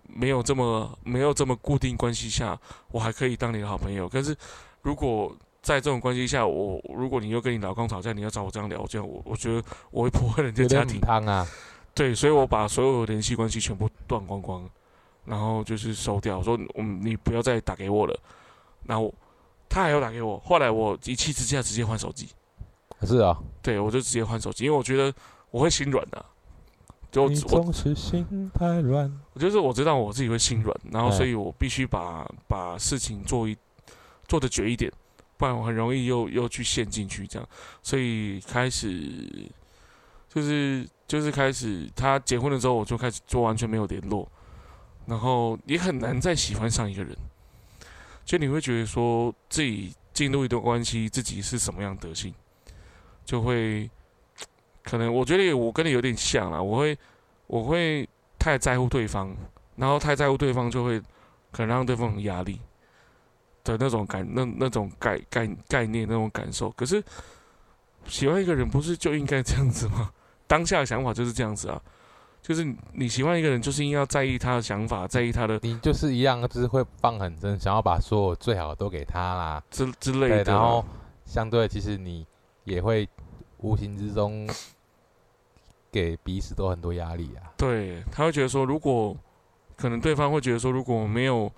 [0.07, 2.59] 没有这么没有这么固定关系下，
[2.91, 4.07] 我还可以当你的好朋友。
[4.07, 4.35] 可是
[4.81, 11.01] 如果在这种关系下，我如果你又跟你老公吵架，你要找我这样聊，这样我我觉得我会破坏人家家庭。
[11.93, 14.69] 对，所以我把所有联系关系全部断光光，
[15.25, 18.19] 然后就是收掉，说嗯你不要再打给我了。
[18.83, 19.11] 然后
[19.67, 22.29] 他还要打给我，后来我一气之下直接换手机。
[23.01, 25.11] 是啊，对，我就直接换手机，因为我觉得
[25.49, 26.23] 我会心软的、
[27.15, 33.55] 就你我总是心太软，我就是我知道我自己会心软，然后哎所以我必须把把事情做一
[34.27, 34.91] 做的绝一点，
[35.37, 37.47] 不然我很容易又又去陷进去这样。
[37.81, 39.49] 所以开始
[40.27, 44.29] 就是就是开始他结婚了之后，我就开始做完全没有联络，
[45.05, 47.15] 然后也很难再喜欢上一个人。
[48.25, 52.33] 就你会觉得说自己进入一段关系，自己是什么样德性，
[53.23, 53.89] 就会
[54.85, 56.97] 可能我觉得我跟你有点像啊，我会
[57.47, 58.07] 我会
[58.39, 59.35] 太在乎对方，
[59.75, 60.99] 然后太在乎对方就会
[61.51, 62.61] 可能让对方很压力
[63.63, 66.69] 的那种感那那种概概概念那种感受。
[66.71, 67.03] 可是
[68.05, 70.11] 喜欢一个人不是就应该这样子吗？
[70.47, 71.81] 当下的想法就是这样子啊，
[72.39, 79.63] 就是你你喜欢一个人就是应该要在意他的想法，在意他的你就是一样，就是会放很真，想要把所有最好的都给他啦。
[79.71, 80.53] 之之类，的啦。
[80.53, 80.85] 然后
[81.25, 82.27] 相对其实你
[82.63, 83.09] 也会
[83.57, 84.47] 无形之中
[85.95, 87.55] 给彼此都很多压力啊。
[87.55, 89.15] 对，他会觉得说，如果
[89.77, 91.49] 可能对方会觉得说，如果没有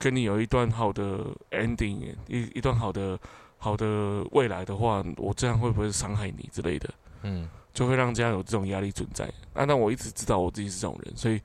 [0.00, 3.16] 跟你有一段好的 ending，一一段好的
[3.56, 6.90] 好的未来的话，我这样会不会伤害你之类的，
[7.22, 9.26] 嗯，就会让这样有这种压力存在。
[9.52, 11.40] 啊，但我一直知道我自己是这种人，所以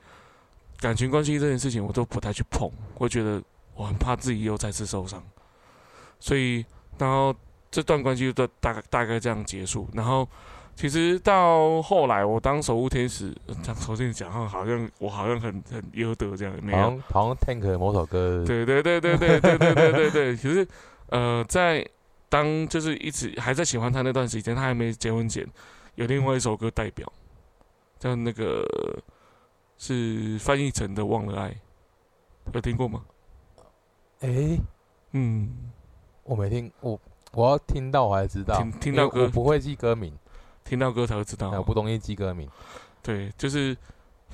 [0.80, 3.40] 感情关系这件事情我都不太去碰，我会觉得
[3.76, 5.22] 我很怕自己又再次受伤，
[6.20, 6.66] 所以
[6.98, 7.32] 然后
[7.70, 10.28] 这段关系就大大概大概这样结束，然后。
[10.80, 16.78] 其实到后来，我当守护天使，呃这样首先讲，好像我好像很很优德这样，没有。
[16.78, 20.36] 好像好像 Tank 某首歌，对对对对对对对对对对。
[20.40, 20.66] 其实
[21.08, 21.86] 呃，在
[22.30, 25.46] 当就是一直还在喜欢他那段时间，他还没结婚前，
[25.96, 27.12] 有另外一首歌代表，
[28.00, 28.66] 叫那个
[29.78, 31.50] 是翻译成的《忘了爱》，
[32.54, 33.04] 有听过吗？
[34.22, 34.58] 哎，
[35.12, 35.50] 嗯，
[36.24, 36.98] 我没听，我
[37.34, 40.14] 我要听到我才知道，听听到歌我不会记歌名，
[40.70, 42.48] 听到歌才会知道不容易记歌名。
[43.02, 43.76] 对，就是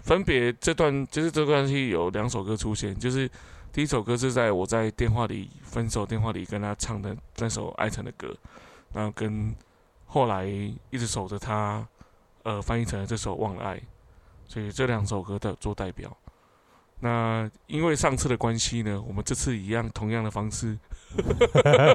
[0.04, 3.30] 分别这段，就是这段戏有两首歌出现，就是
[3.72, 8.36] 第一首歌是在我在电话里分手电话里跟他唱的那首爱情的歌，
[8.92, 9.56] 然后跟
[10.06, 11.88] 后来一直守着他，
[12.44, 13.82] 呃，翻译成了这首忘了爱，
[14.46, 16.16] 所以这两首歌的做代表。
[17.00, 20.78] 那因为上次的关系呢，我们这次一样同样的方式，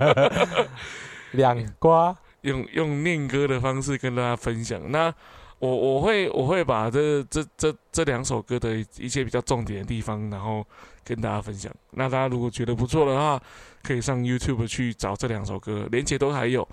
[1.33, 4.91] 两瓜，用用念歌的方式跟大家分享。
[4.91, 5.13] 那
[5.59, 10.65] 我我会我会把这这这这两首歌的一些比较重点的地方，然后
[11.05, 11.71] 跟大家分享。
[11.91, 13.43] 那大家如果觉得不错的话，
[13.83, 16.67] 可以上 YouTube 去找这两首歌，连结都还有。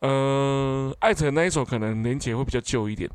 [0.00, 3.10] 呃，爱城那一首可能连结会比较旧一点，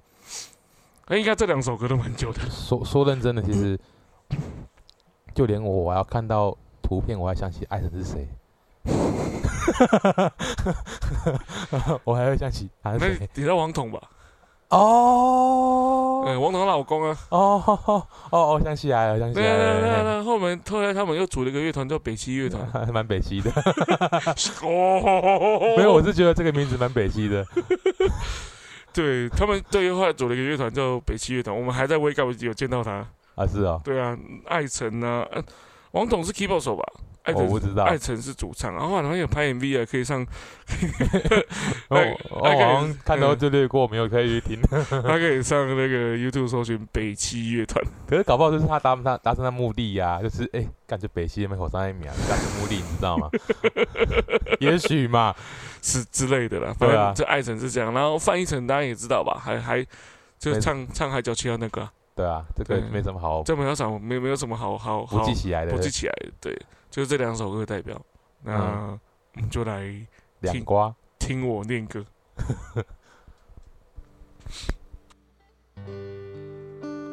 [1.08, 2.40] 那应该这两首歌都蛮久的。
[2.50, 3.80] 说说认真的，其实
[5.36, 8.28] 就连我我要看到图片，我还想起艾神是谁，
[12.04, 13.30] 我还会想起他是那谁。
[13.36, 14.00] 你知道王统吧？
[14.69, 17.17] 哦呃，王统老公啊。
[17.30, 22.65] 哦哦哦，我想起来了，想起对啊对啊对啊来了，对啊，后面后来他们又组了一个乐团叫北七乐团。
[22.71, 23.52] 还 蛮北西的。
[24.63, 27.45] 哦，没有，我是觉得这个名字蛮北西的。
[28.93, 33.06] 对他们对后来组了一个乐团叫北七乐团，我们还在微告有见到他。
[33.36, 35.43] 啊，是哦，对啊，艾辰啊，呃
[35.91, 36.84] 王董是 keyboard 手吧？
[37.24, 37.84] 艾辰我不知道。
[37.84, 40.26] 艾辰是主唱，然后好像有拍 MV 啊，可以上
[41.90, 41.98] 我
[42.30, 44.62] 我好像看到就略过，没有可以去听。
[44.90, 47.84] 他可以上那个 YouTube 搜寻北七乐团。
[48.08, 53.30] 可是搞不好就是他达他达成的目的呀、就是哎，感觉北七门口上一秒达成目的，你知道吗？
[54.60, 55.36] 也许嘛，
[55.82, 59.86] 是之类的啦，反正这艾辰是这样，然后范逸臣大家也知道吧，还还
[60.40, 68.00] 就是唱唱海角七号那个啊，对啊，这个对没什么好这没有什么没没有什么好好不好记起来的不，记起来的，对，就是这两首歌代表。
[68.43, 69.00] 那嗯
[69.36, 69.93] 我们就来
[70.41, 70.93] 听瓜。
[71.19, 72.06] 听我念歌。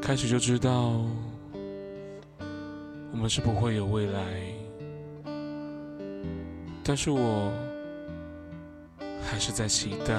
[0.02, 1.04] 开始就知道，
[3.12, 4.20] 我们是不会有未来，
[6.82, 7.52] 但是我
[9.22, 10.18] 还是在期待，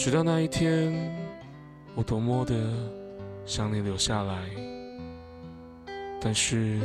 [0.00, 1.14] 直到那一天，
[1.94, 2.54] 我多么的
[3.44, 4.48] 想你留下来，
[6.18, 6.80] 但是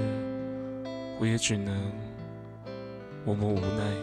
[1.17, 1.73] 我也只能
[3.25, 3.95] 默默无奈。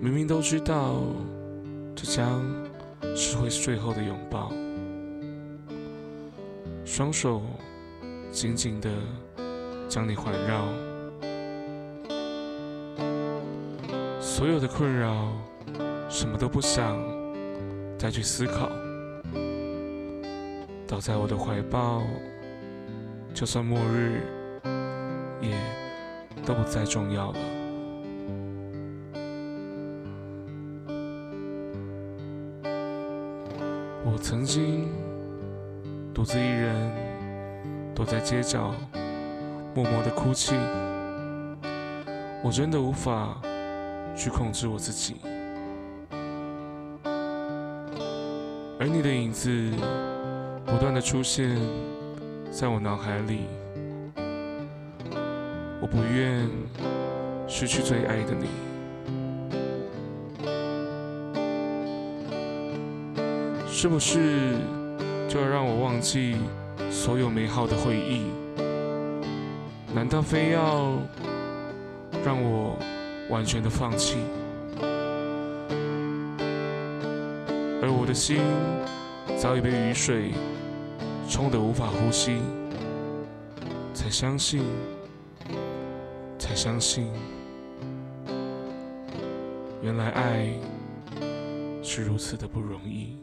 [0.00, 1.02] 明明都知道，
[1.94, 2.42] 这将
[3.14, 4.50] 是会是最后的拥抱，
[6.86, 7.42] 双手
[8.32, 8.90] 紧紧的
[9.86, 10.64] 将你环绕，
[14.36, 15.32] 所有的困扰，
[16.10, 16.94] 什么都不想
[17.98, 18.68] 再去思考，
[20.86, 22.02] 倒在我的怀抱，
[23.32, 24.20] 就算末日，
[25.40, 25.56] 也
[26.44, 27.38] 都不再重要了。
[34.04, 34.86] 我曾经
[36.12, 36.74] 独自一人
[37.94, 38.74] 躲在街角，
[39.74, 40.54] 默默的哭泣。
[42.44, 43.40] 我真的无法
[44.16, 45.16] 去控制我自己，
[48.80, 49.70] 而你的影子
[50.64, 51.56] 不断的出现
[52.50, 53.40] 在我脑海里。
[55.78, 56.48] 我不愿
[57.46, 58.48] 失去最爱的你。
[63.68, 64.56] 是不是
[65.28, 66.36] 就要让我忘记
[66.90, 68.22] 所有美好的回忆？
[69.94, 70.94] 难道非要
[72.24, 72.76] 让我
[73.28, 74.18] 完全的放弃？
[77.82, 78.38] 而我的心
[79.36, 80.32] 早已被雨水
[81.28, 82.40] 冲得无法呼吸，
[83.92, 84.62] 才相信，
[86.38, 87.10] 才相信，
[89.82, 90.48] 原来爱
[91.82, 93.16] 是如此的不容易。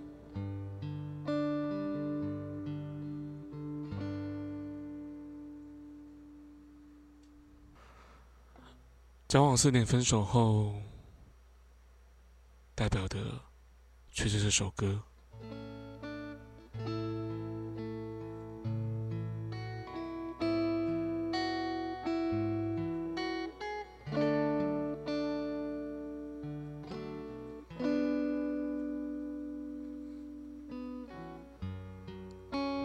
[9.33, 10.75] 交往四年分手后，
[12.75, 13.17] 代表的
[14.11, 15.01] 却是这首歌。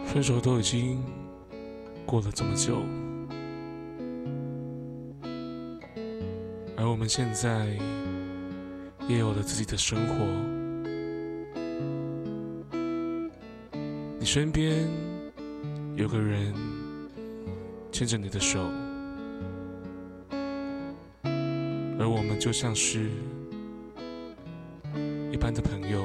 [0.07, 0.99] 分手都已经
[2.07, 2.81] 过了这么久。
[6.99, 7.65] 我们现在
[9.07, 10.15] 也有了自己的生活。
[14.19, 14.85] 你身边
[15.95, 16.53] 有个人
[17.89, 18.59] 牵着你的手，
[21.97, 23.09] 而我们就像是
[25.31, 26.01] 一般的朋友，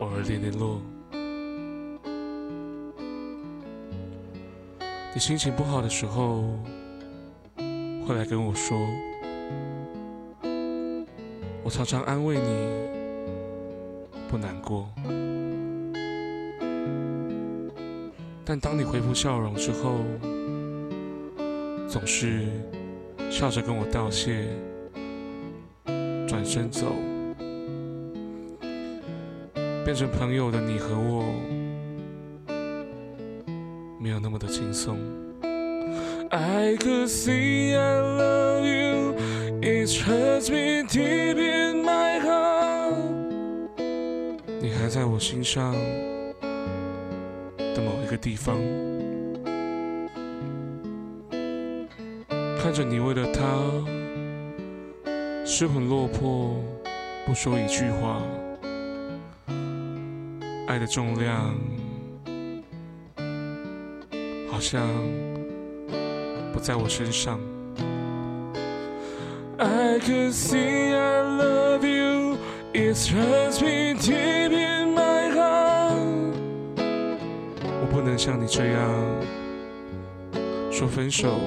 [0.00, 0.82] 偶尔联联络。
[5.14, 6.54] 你心情不好的时候。
[8.12, 8.78] 会来跟我说，
[11.64, 12.44] 我常常安慰你，
[14.28, 14.86] 不难过。
[18.44, 20.00] 但当你恢复笑容之后，
[21.88, 22.42] 总是
[23.30, 24.46] 笑着跟我道谢，
[26.28, 26.92] 转身走，
[29.86, 31.24] 变成朋友的你和我，
[33.98, 34.98] 没有那么的轻松。
[36.34, 39.14] I could see I love you,
[39.60, 42.94] it hurts me deep in my heart。
[44.62, 45.74] 你还在我心上
[47.58, 48.56] 的某一个地方，
[52.58, 53.44] 看着你为了他
[55.44, 56.56] 失魂落魄，
[57.26, 58.22] 不说一句话，
[60.66, 61.54] 爱的重量
[64.50, 64.80] 好像。
[66.62, 67.40] 在我身上。
[69.58, 72.38] I could see I love you,
[72.72, 76.36] it hurts me deep in my heart。
[76.76, 78.90] 我不能像你这样
[80.70, 81.40] 说分手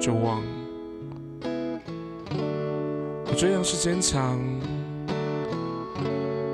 [0.00, 0.42] 就忘，
[3.26, 4.38] 我这样是坚强，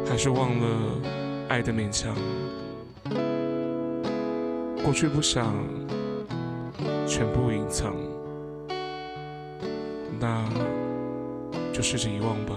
[0.07, 0.67] 还是忘了
[1.49, 2.15] 爱的勉强？
[4.83, 5.55] 过去不想。
[7.07, 7.95] 全部隐藏，
[10.19, 10.45] 那
[11.73, 12.55] 就试着遗忘吧。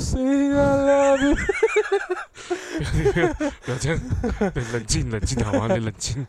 [0.00, 1.36] Say I love you。
[3.64, 4.00] 不要这样，
[4.54, 5.68] 冷冷静冷静好吗？
[5.74, 6.26] 你冷静，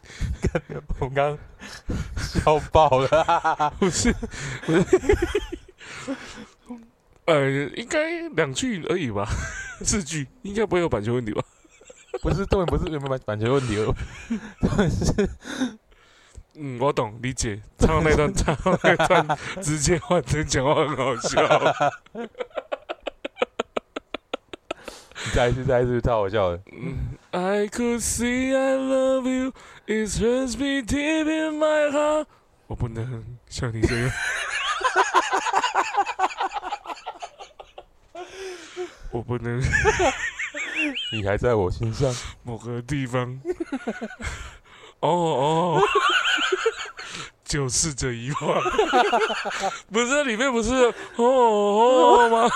[0.99, 1.37] 我刚
[2.17, 3.73] 笑爆了。
[3.79, 4.13] 不是
[4.65, 4.85] 不是，
[7.25, 9.27] 呃，应该两句而已吧，
[9.83, 11.41] 四句应该不会有版权问题吧？
[12.21, 13.95] 不是重点，不是有没有版版权问题哦，
[14.59, 15.29] 重点是
[16.55, 17.61] 嗯，我懂，理解。
[17.79, 19.25] 唱那段，唱那段，
[19.63, 21.41] 直接换成讲话很好笑。
[25.23, 26.59] 你再一次，再一次，太好笑了。
[26.71, 29.53] 嗯，I could see I love you,
[29.85, 32.25] it hurts me deep in my heart。
[32.67, 34.11] 我不能像你这样。
[39.11, 39.61] 我不能
[41.11, 42.13] 你还在我心上，
[42.43, 43.39] 某个地方。
[45.01, 45.81] 哦哦，
[47.43, 48.61] 就是这一话。
[49.91, 50.73] 不是里面不是
[51.17, 52.49] 哦哦吗？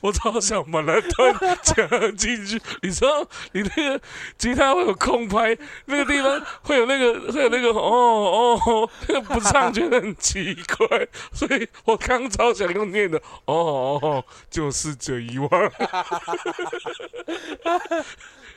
[0.00, 2.60] 我超想把那段讲进去。
[2.82, 4.00] 你知道，你那个
[4.38, 5.56] 吉他会有空拍，
[5.86, 15.48] 那个地方会有那个会有那个哦哦，那个不唱觉得很奇怪，所以我刚超想用念的哦哦哦，就试着遗忘。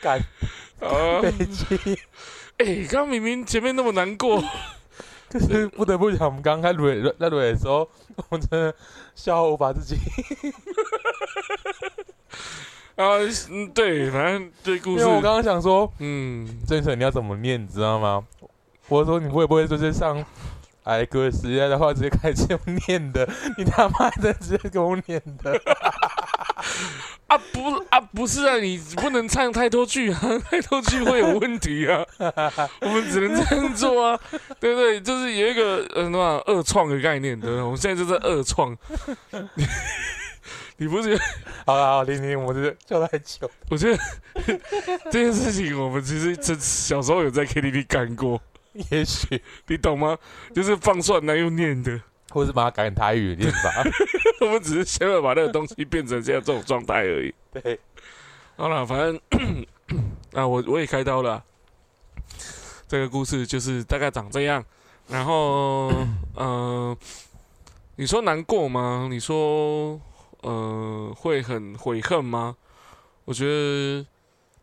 [0.02, 0.20] 干
[0.80, 1.22] 啊。
[2.58, 4.44] 哎，刚明明前面那么难过，
[5.30, 7.90] 可是不得不讲，我们刚刚开蕊在录的时候，
[8.30, 8.74] 我真的
[9.14, 9.98] 笑无法自己。
[12.96, 13.18] 啊，
[13.52, 18.24] 嗯，对，反正这故事因为，我刚刚想说，嗯，郑成你要怎么念，你知道吗？
[18.88, 20.24] 我说你会不会就是上
[20.84, 23.28] 哎歌时代的话，直接开始用念的？
[23.58, 25.60] 你他妈的直接给我念的！
[27.28, 30.20] 啊不啊不是啊，你不能唱太多句啊，
[30.50, 32.06] 太多句会有问题啊，
[32.82, 34.20] 我们只能这样做啊，
[34.60, 35.00] 对不对？
[35.02, 37.62] 就是有一个呃什么二创的概念，对不对？
[37.64, 38.76] 我们现在就在二创，
[39.56, 39.68] 你
[40.78, 41.20] 你不是？
[41.66, 43.50] 好了，好，玲玲，我这笑太久。
[43.70, 44.00] 我觉得
[45.12, 48.42] 这件事情，我们其实这小时候有在 KTV 干过，
[48.90, 50.18] 也许，你懂吗？
[50.56, 52.00] 就是放蒜那又念的。
[52.38, 53.84] 或是把它改成台语念法。
[54.46, 57.34] 我们只是想要把那个东西变成现在这种状态而已。
[57.52, 57.80] 对，
[58.56, 59.66] 好了，反正
[60.34, 61.44] 啊，我我也开刀了啊。
[62.88, 64.64] 这个故事就是大概长这样。
[65.08, 65.92] 然后，
[66.36, 66.96] 呃，
[67.96, 69.08] 你说难过吗？
[69.10, 70.00] 你说，
[70.42, 72.56] 呃，会很悔恨吗？
[73.26, 74.06] 我觉得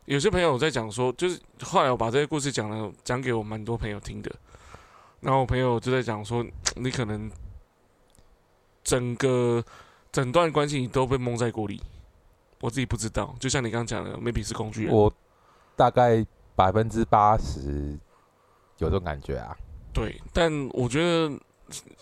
[0.04, 4.30] 有些朋友在讲说，就是后来我把这个故事讲了，讲给我蛮多朋友听的。
[5.20, 6.44] 然后我朋友就在讲说，
[6.76, 7.30] 你可能
[8.84, 9.64] 整个
[10.12, 11.82] 整段关系你都被蒙在鼓里。
[12.60, 14.94] 我自己不知道，就像你刚刚讲的，maybe 是工具人。
[14.94, 15.12] 我
[15.76, 16.24] 大概
[16.54, 17.98] 百分之八十
[18.78, 19.54] 有这种感觉啊。
[19.92, 21.38] 对，但我觉得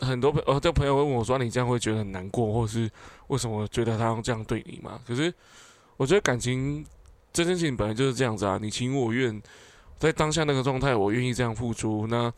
[0.06, 2.88] 很多朋呃，这朋友会问我说：“你这样会觉得很难过，或是
[3.26, 5.32] 为什么觉得他这样对你嘛？”可是
[5.96, 6.84] 我觉得感情
[7.32, 9.42] 这件事情本来就是这样子啊，你情我愿，
[9.98, 12.32] 在当下那个状态，我愿意这样付出，那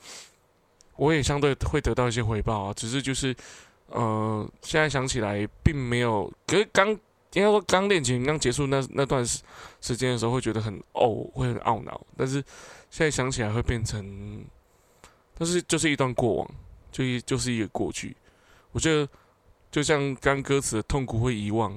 [0.96, 2.72] 我也相对会得到一些回报啊。
[2.74, 3.36] 只是就是
[3.88, 9.42] 呃，现在想起来并没有，可是刚应该说刚恋情刚结束那那段时
[9.80, 12.34] 时间的时候，会觉得很哦，会很懊恼，但是
[12.90, 14.44] 现在想起来会变成。
[15.36, 16.50] 但是就是一段过往，
[16.92, 18.16] 就一就是一个过去。
[18.70, 19.08] 我觉得
[19.68, 21.72] 就像刚歌词的痛苦会遗忘，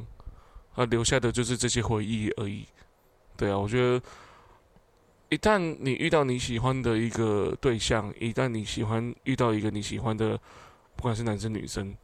[0.75, 2.67] 啊，留下的就是这些回忆而已。
[3.35, 3.99] 对啊，我觉得
[5.29, 10.39] 一旦你遇到你喜欢的一个对象，一旦你喜欢遇到一个你喜欢的，
[10.97, 11.95] 不管是男生女生，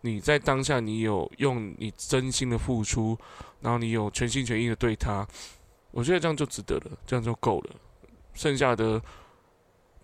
[0.00, 3.16] 你在当下你有用你真心的付出，
[3.60, 5.24] 然后你有全心全意的对他，
[5.92, 7.76] 我觉得这样就值得了，这样就够了。
[8.34, 9.00] 剩下的。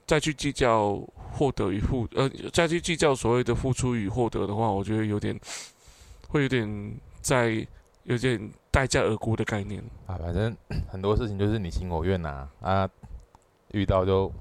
[0.08, 5.36] 再去计较获得与付，呃，再去计较所谓的付出与获得的话，我觉得有点，
[6.28, 7.66] 会有点在
[8.04, 10.14] 有点待价而沽的概念啊。
[10.16, 10.56] 反正
[10.88, 12.88] 很多事情就是你情我愿呐，啊，
[13.72, 14.32] 遇到就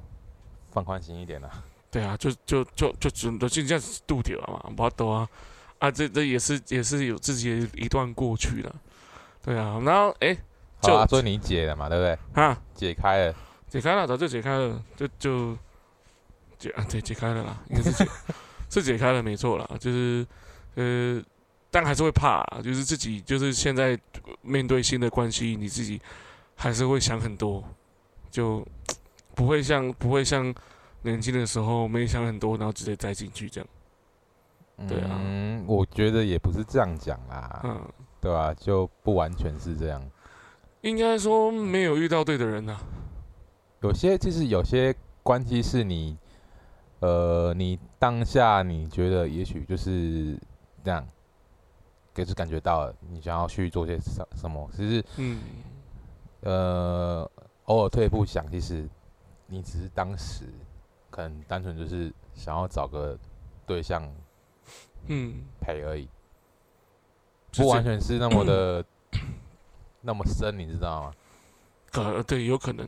[0.70, 1.50] 放宽心一点啦。
[1.96, 5.30] 对啊，就就就就只就这样子度掉了嘛，不多啊，
[5.80, 8.76] 啊，这这也是也是有自己的一段过去了。
[9.42, 10.36] 对啊，然后哎，
[10.82, 12.44] 就啊，所以你解了嘛，对不对？
[12.44, 13.36] 啊，解开了。
[13.70, 15.58] 解开了，早就解开了，就就
[16.60, 18.06] 解啊，对，解开了啦，应该是解
[18.70, 20.28] 是解开了，没错啦，就是
[20.76, 21.24] 呃，
[21.72, 23.98] 但还是会怕啊，就是自己就是现在
[24.42, 26.02] 面对新的关系，你自己
[26.58, 27.64] 还是会想很多，
[28.30, 28.68] 就
[29.34, 30.54] 不会像不会像
[31.06, 33.68] 年轻的时候没想很多，然后直接栽进去这样。
[34.90, 37.82] 对啊嗯，我觉得也不是这样讲啦，嗯，
[38.20, 40.02] 对吧、就不完全是这样。
[40.82, 42.84] 应该说没有遇到对的人呐、啊。
[43.82, 44.94] 有些其实有些
[45.24, 46.18] 关系是你，
[47.00, 50.38] 呃，你当下你觉得也许就是
[50.84, 51.08] 这样，
[52.14, 55.40] 给是感觉到了你想要去做些什什么，其实嗯，
[56.42, 57.32] 呃，
[57.66, 58.88] 偶尔退一步想，其实
[59.48, 60.46] 你只是当时
[61.16, 63.18] 可能单纯就是想要找个
[63.66, 64.06] 对象
[65.08, 66.10] 嗯，陪而已，
[67.54, 68.84] 不完全是那么的
[70.02, 71.14] 那么深，你知道吗？
[71.90, 72.86] 可对，有可能，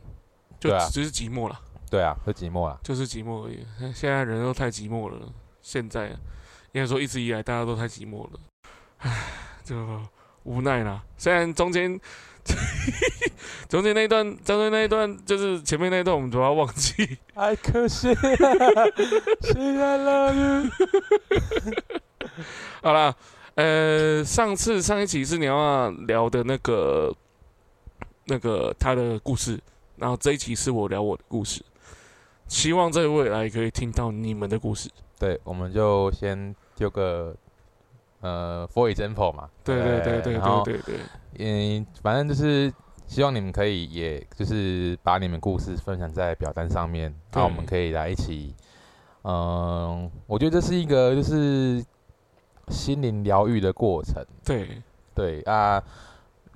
[0.60, 1.58] 就对啊只是寂寞了，
[1.90, 2.78] 对啊，是寂寞了。
[2.84, 3.66] 就是寂寞而已。
[3.94, 6.10] 现在人都太寂寞了，现在
[6.74, 8.40] 应该说一直以来大家都太寂寞了，
[8.98, 9.32] 唉，
[9.64, 10.02] 就
[10.44, 11.02] 无奈啦。
[11.18, 11.98] 虽然中间
[13.70, 18.14] 中间那一段，中间那一段就是前面那一段我们都要忘记，哎，可惜，
[19.42, 20.72] 虽然 love you。
[22.82, 23.14] 好啦，
[23.56, 27.14] 呃，上次上一期是你要聊的那个
[28.26, 29.60] 那个他的故事，
[29.96, 31.64] 然后这一期是我聊我的故事，
[32.48, 34.90] 希望在未来可以听到你们的故事。
[35.20, 37.36] 对，我们就先丢个
[38.22, 39.50] 呃 for example 嘛。
[39.64, 40.96] 对对对对对对对，
[41.40, 42.72] 嗯，反正就是
[43.08, 48.54] 希望你们可以，也就是把你们故事分享在表单上面，那我们可以来一起，
[49.24, 51.84] 嗯，我觉得这是一个就是
[52.68, 54.24] 心灵疗愈的过程。
[54.44, 54.82] 对，
[55.16, 55.82] 对啊，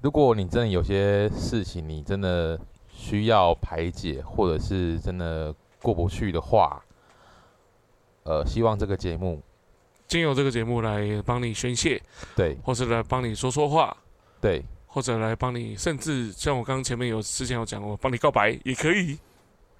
[0.01, 6.83] 如果你真的有些事情你真的需要排解，或者是真的过不去的话，
[8.23, 9.41] 呃，希望这个节目
[10.05, 12.01] 经由这个节目来帮你宣泄，
[12.35, 12.57] 对。
[12.63, 13.95] 或是来帮你说说话，
[14.41, 14.61] 对
[14.93, 19.17] 或者来帮你，甚至像我刚刚前面有之前有讲过，帮你告白也可以，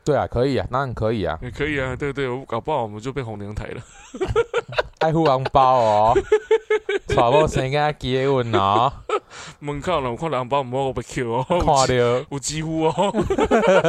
[0.05, 3.81] 对啊，可以啊，当然可以啊，也可以啊，对对，我搞不好我们就变红娘台了。
[4.99, 6.17] 爱护红包哦，
[7.09, 8.93] 娶某生囝结婚哦，
[9.59, 11.87] 门口人看红包，唔好我被 Q 哦，看到。
[12.29, 13.11] 有几乎哦，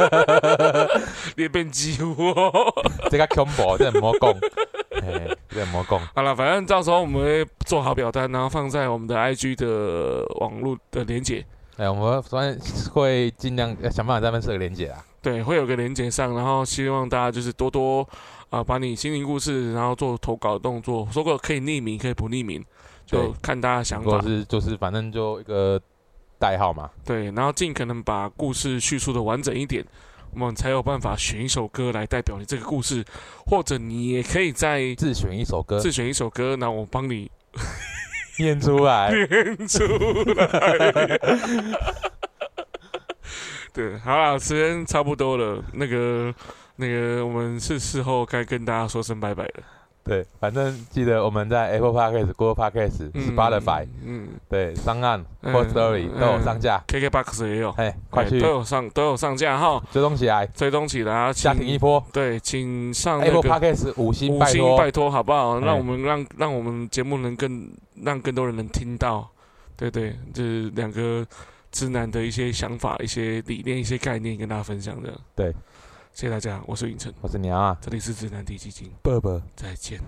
[1.37, 2.51] 你也变几乎哦。
[3.11, 4.33] 这个恐怖，这唔好讲，
[5.53, 5.83] 嘿，这唔
[6.15, 11.45] 好了，反正到时候我们会做好表单，然后放在我们的 IG 的网络的连接。
[11.77, 12.59] 哎，我们反正
[12.91, 18.07] 会尽量呃想办法在那边设个连接啊，对，会有个连接上，然后希望大家就是多多
[18.49, 22.63] 啊、把你心灵故事，然后做投稿动作，说过可以匿名，可以不匿名，
[23.05, 24.21] 就看大家想或法。
[24.21, 25.81] 者是就是反正就一个
[26.37, 29.83] 代号嘛，对，然后尽可能把故事叙述的完整一点，
[30.35, 33.03] 我们才有办法选一首歌来代表你这个故事，
[33.45, 37.31] 或者你也可以在自选一首歌自选一首歌，那我帮你
[38.39, 39.83] 念出来，念出
[40.33, 41.19] 来。
[43.73, 46.33] 对，好了，时间差不多了，那个
[46.75, 49.63] 那个，我们是事后该跟大家说声拜拜了。
[50.03, 54.27] 对，反正记得我们在 Apple Podcast、Google Podcast、嗯 Spotify，嗯。
[54.49, 62.03] 对，上岸嗯或 Story 都有上架，，KKBox 也有，哎，快哎去都有上都有上架哈，追踪起来，追踪起来啊，家庭一波。
[62.11, 65.57] 对，请上，Apple Podcast 五星五拜拜托好不好？
[65.59, 67.71] 哎让我们让让我们节目能更
[68.03, 69.25] 让更多人能听到，
[69.77, 71.25] 对对，就是两个
[71.71, 75.09] 直男的一些想法、一些理念、一些概念跟大家分享的。
[75.35, 75.53] 对，
[76.13, 79.41] 谢谢大家，我是云晨，我是娘啊，这里是指南地基金，伯伯。
[79.55, 79.99] 再见。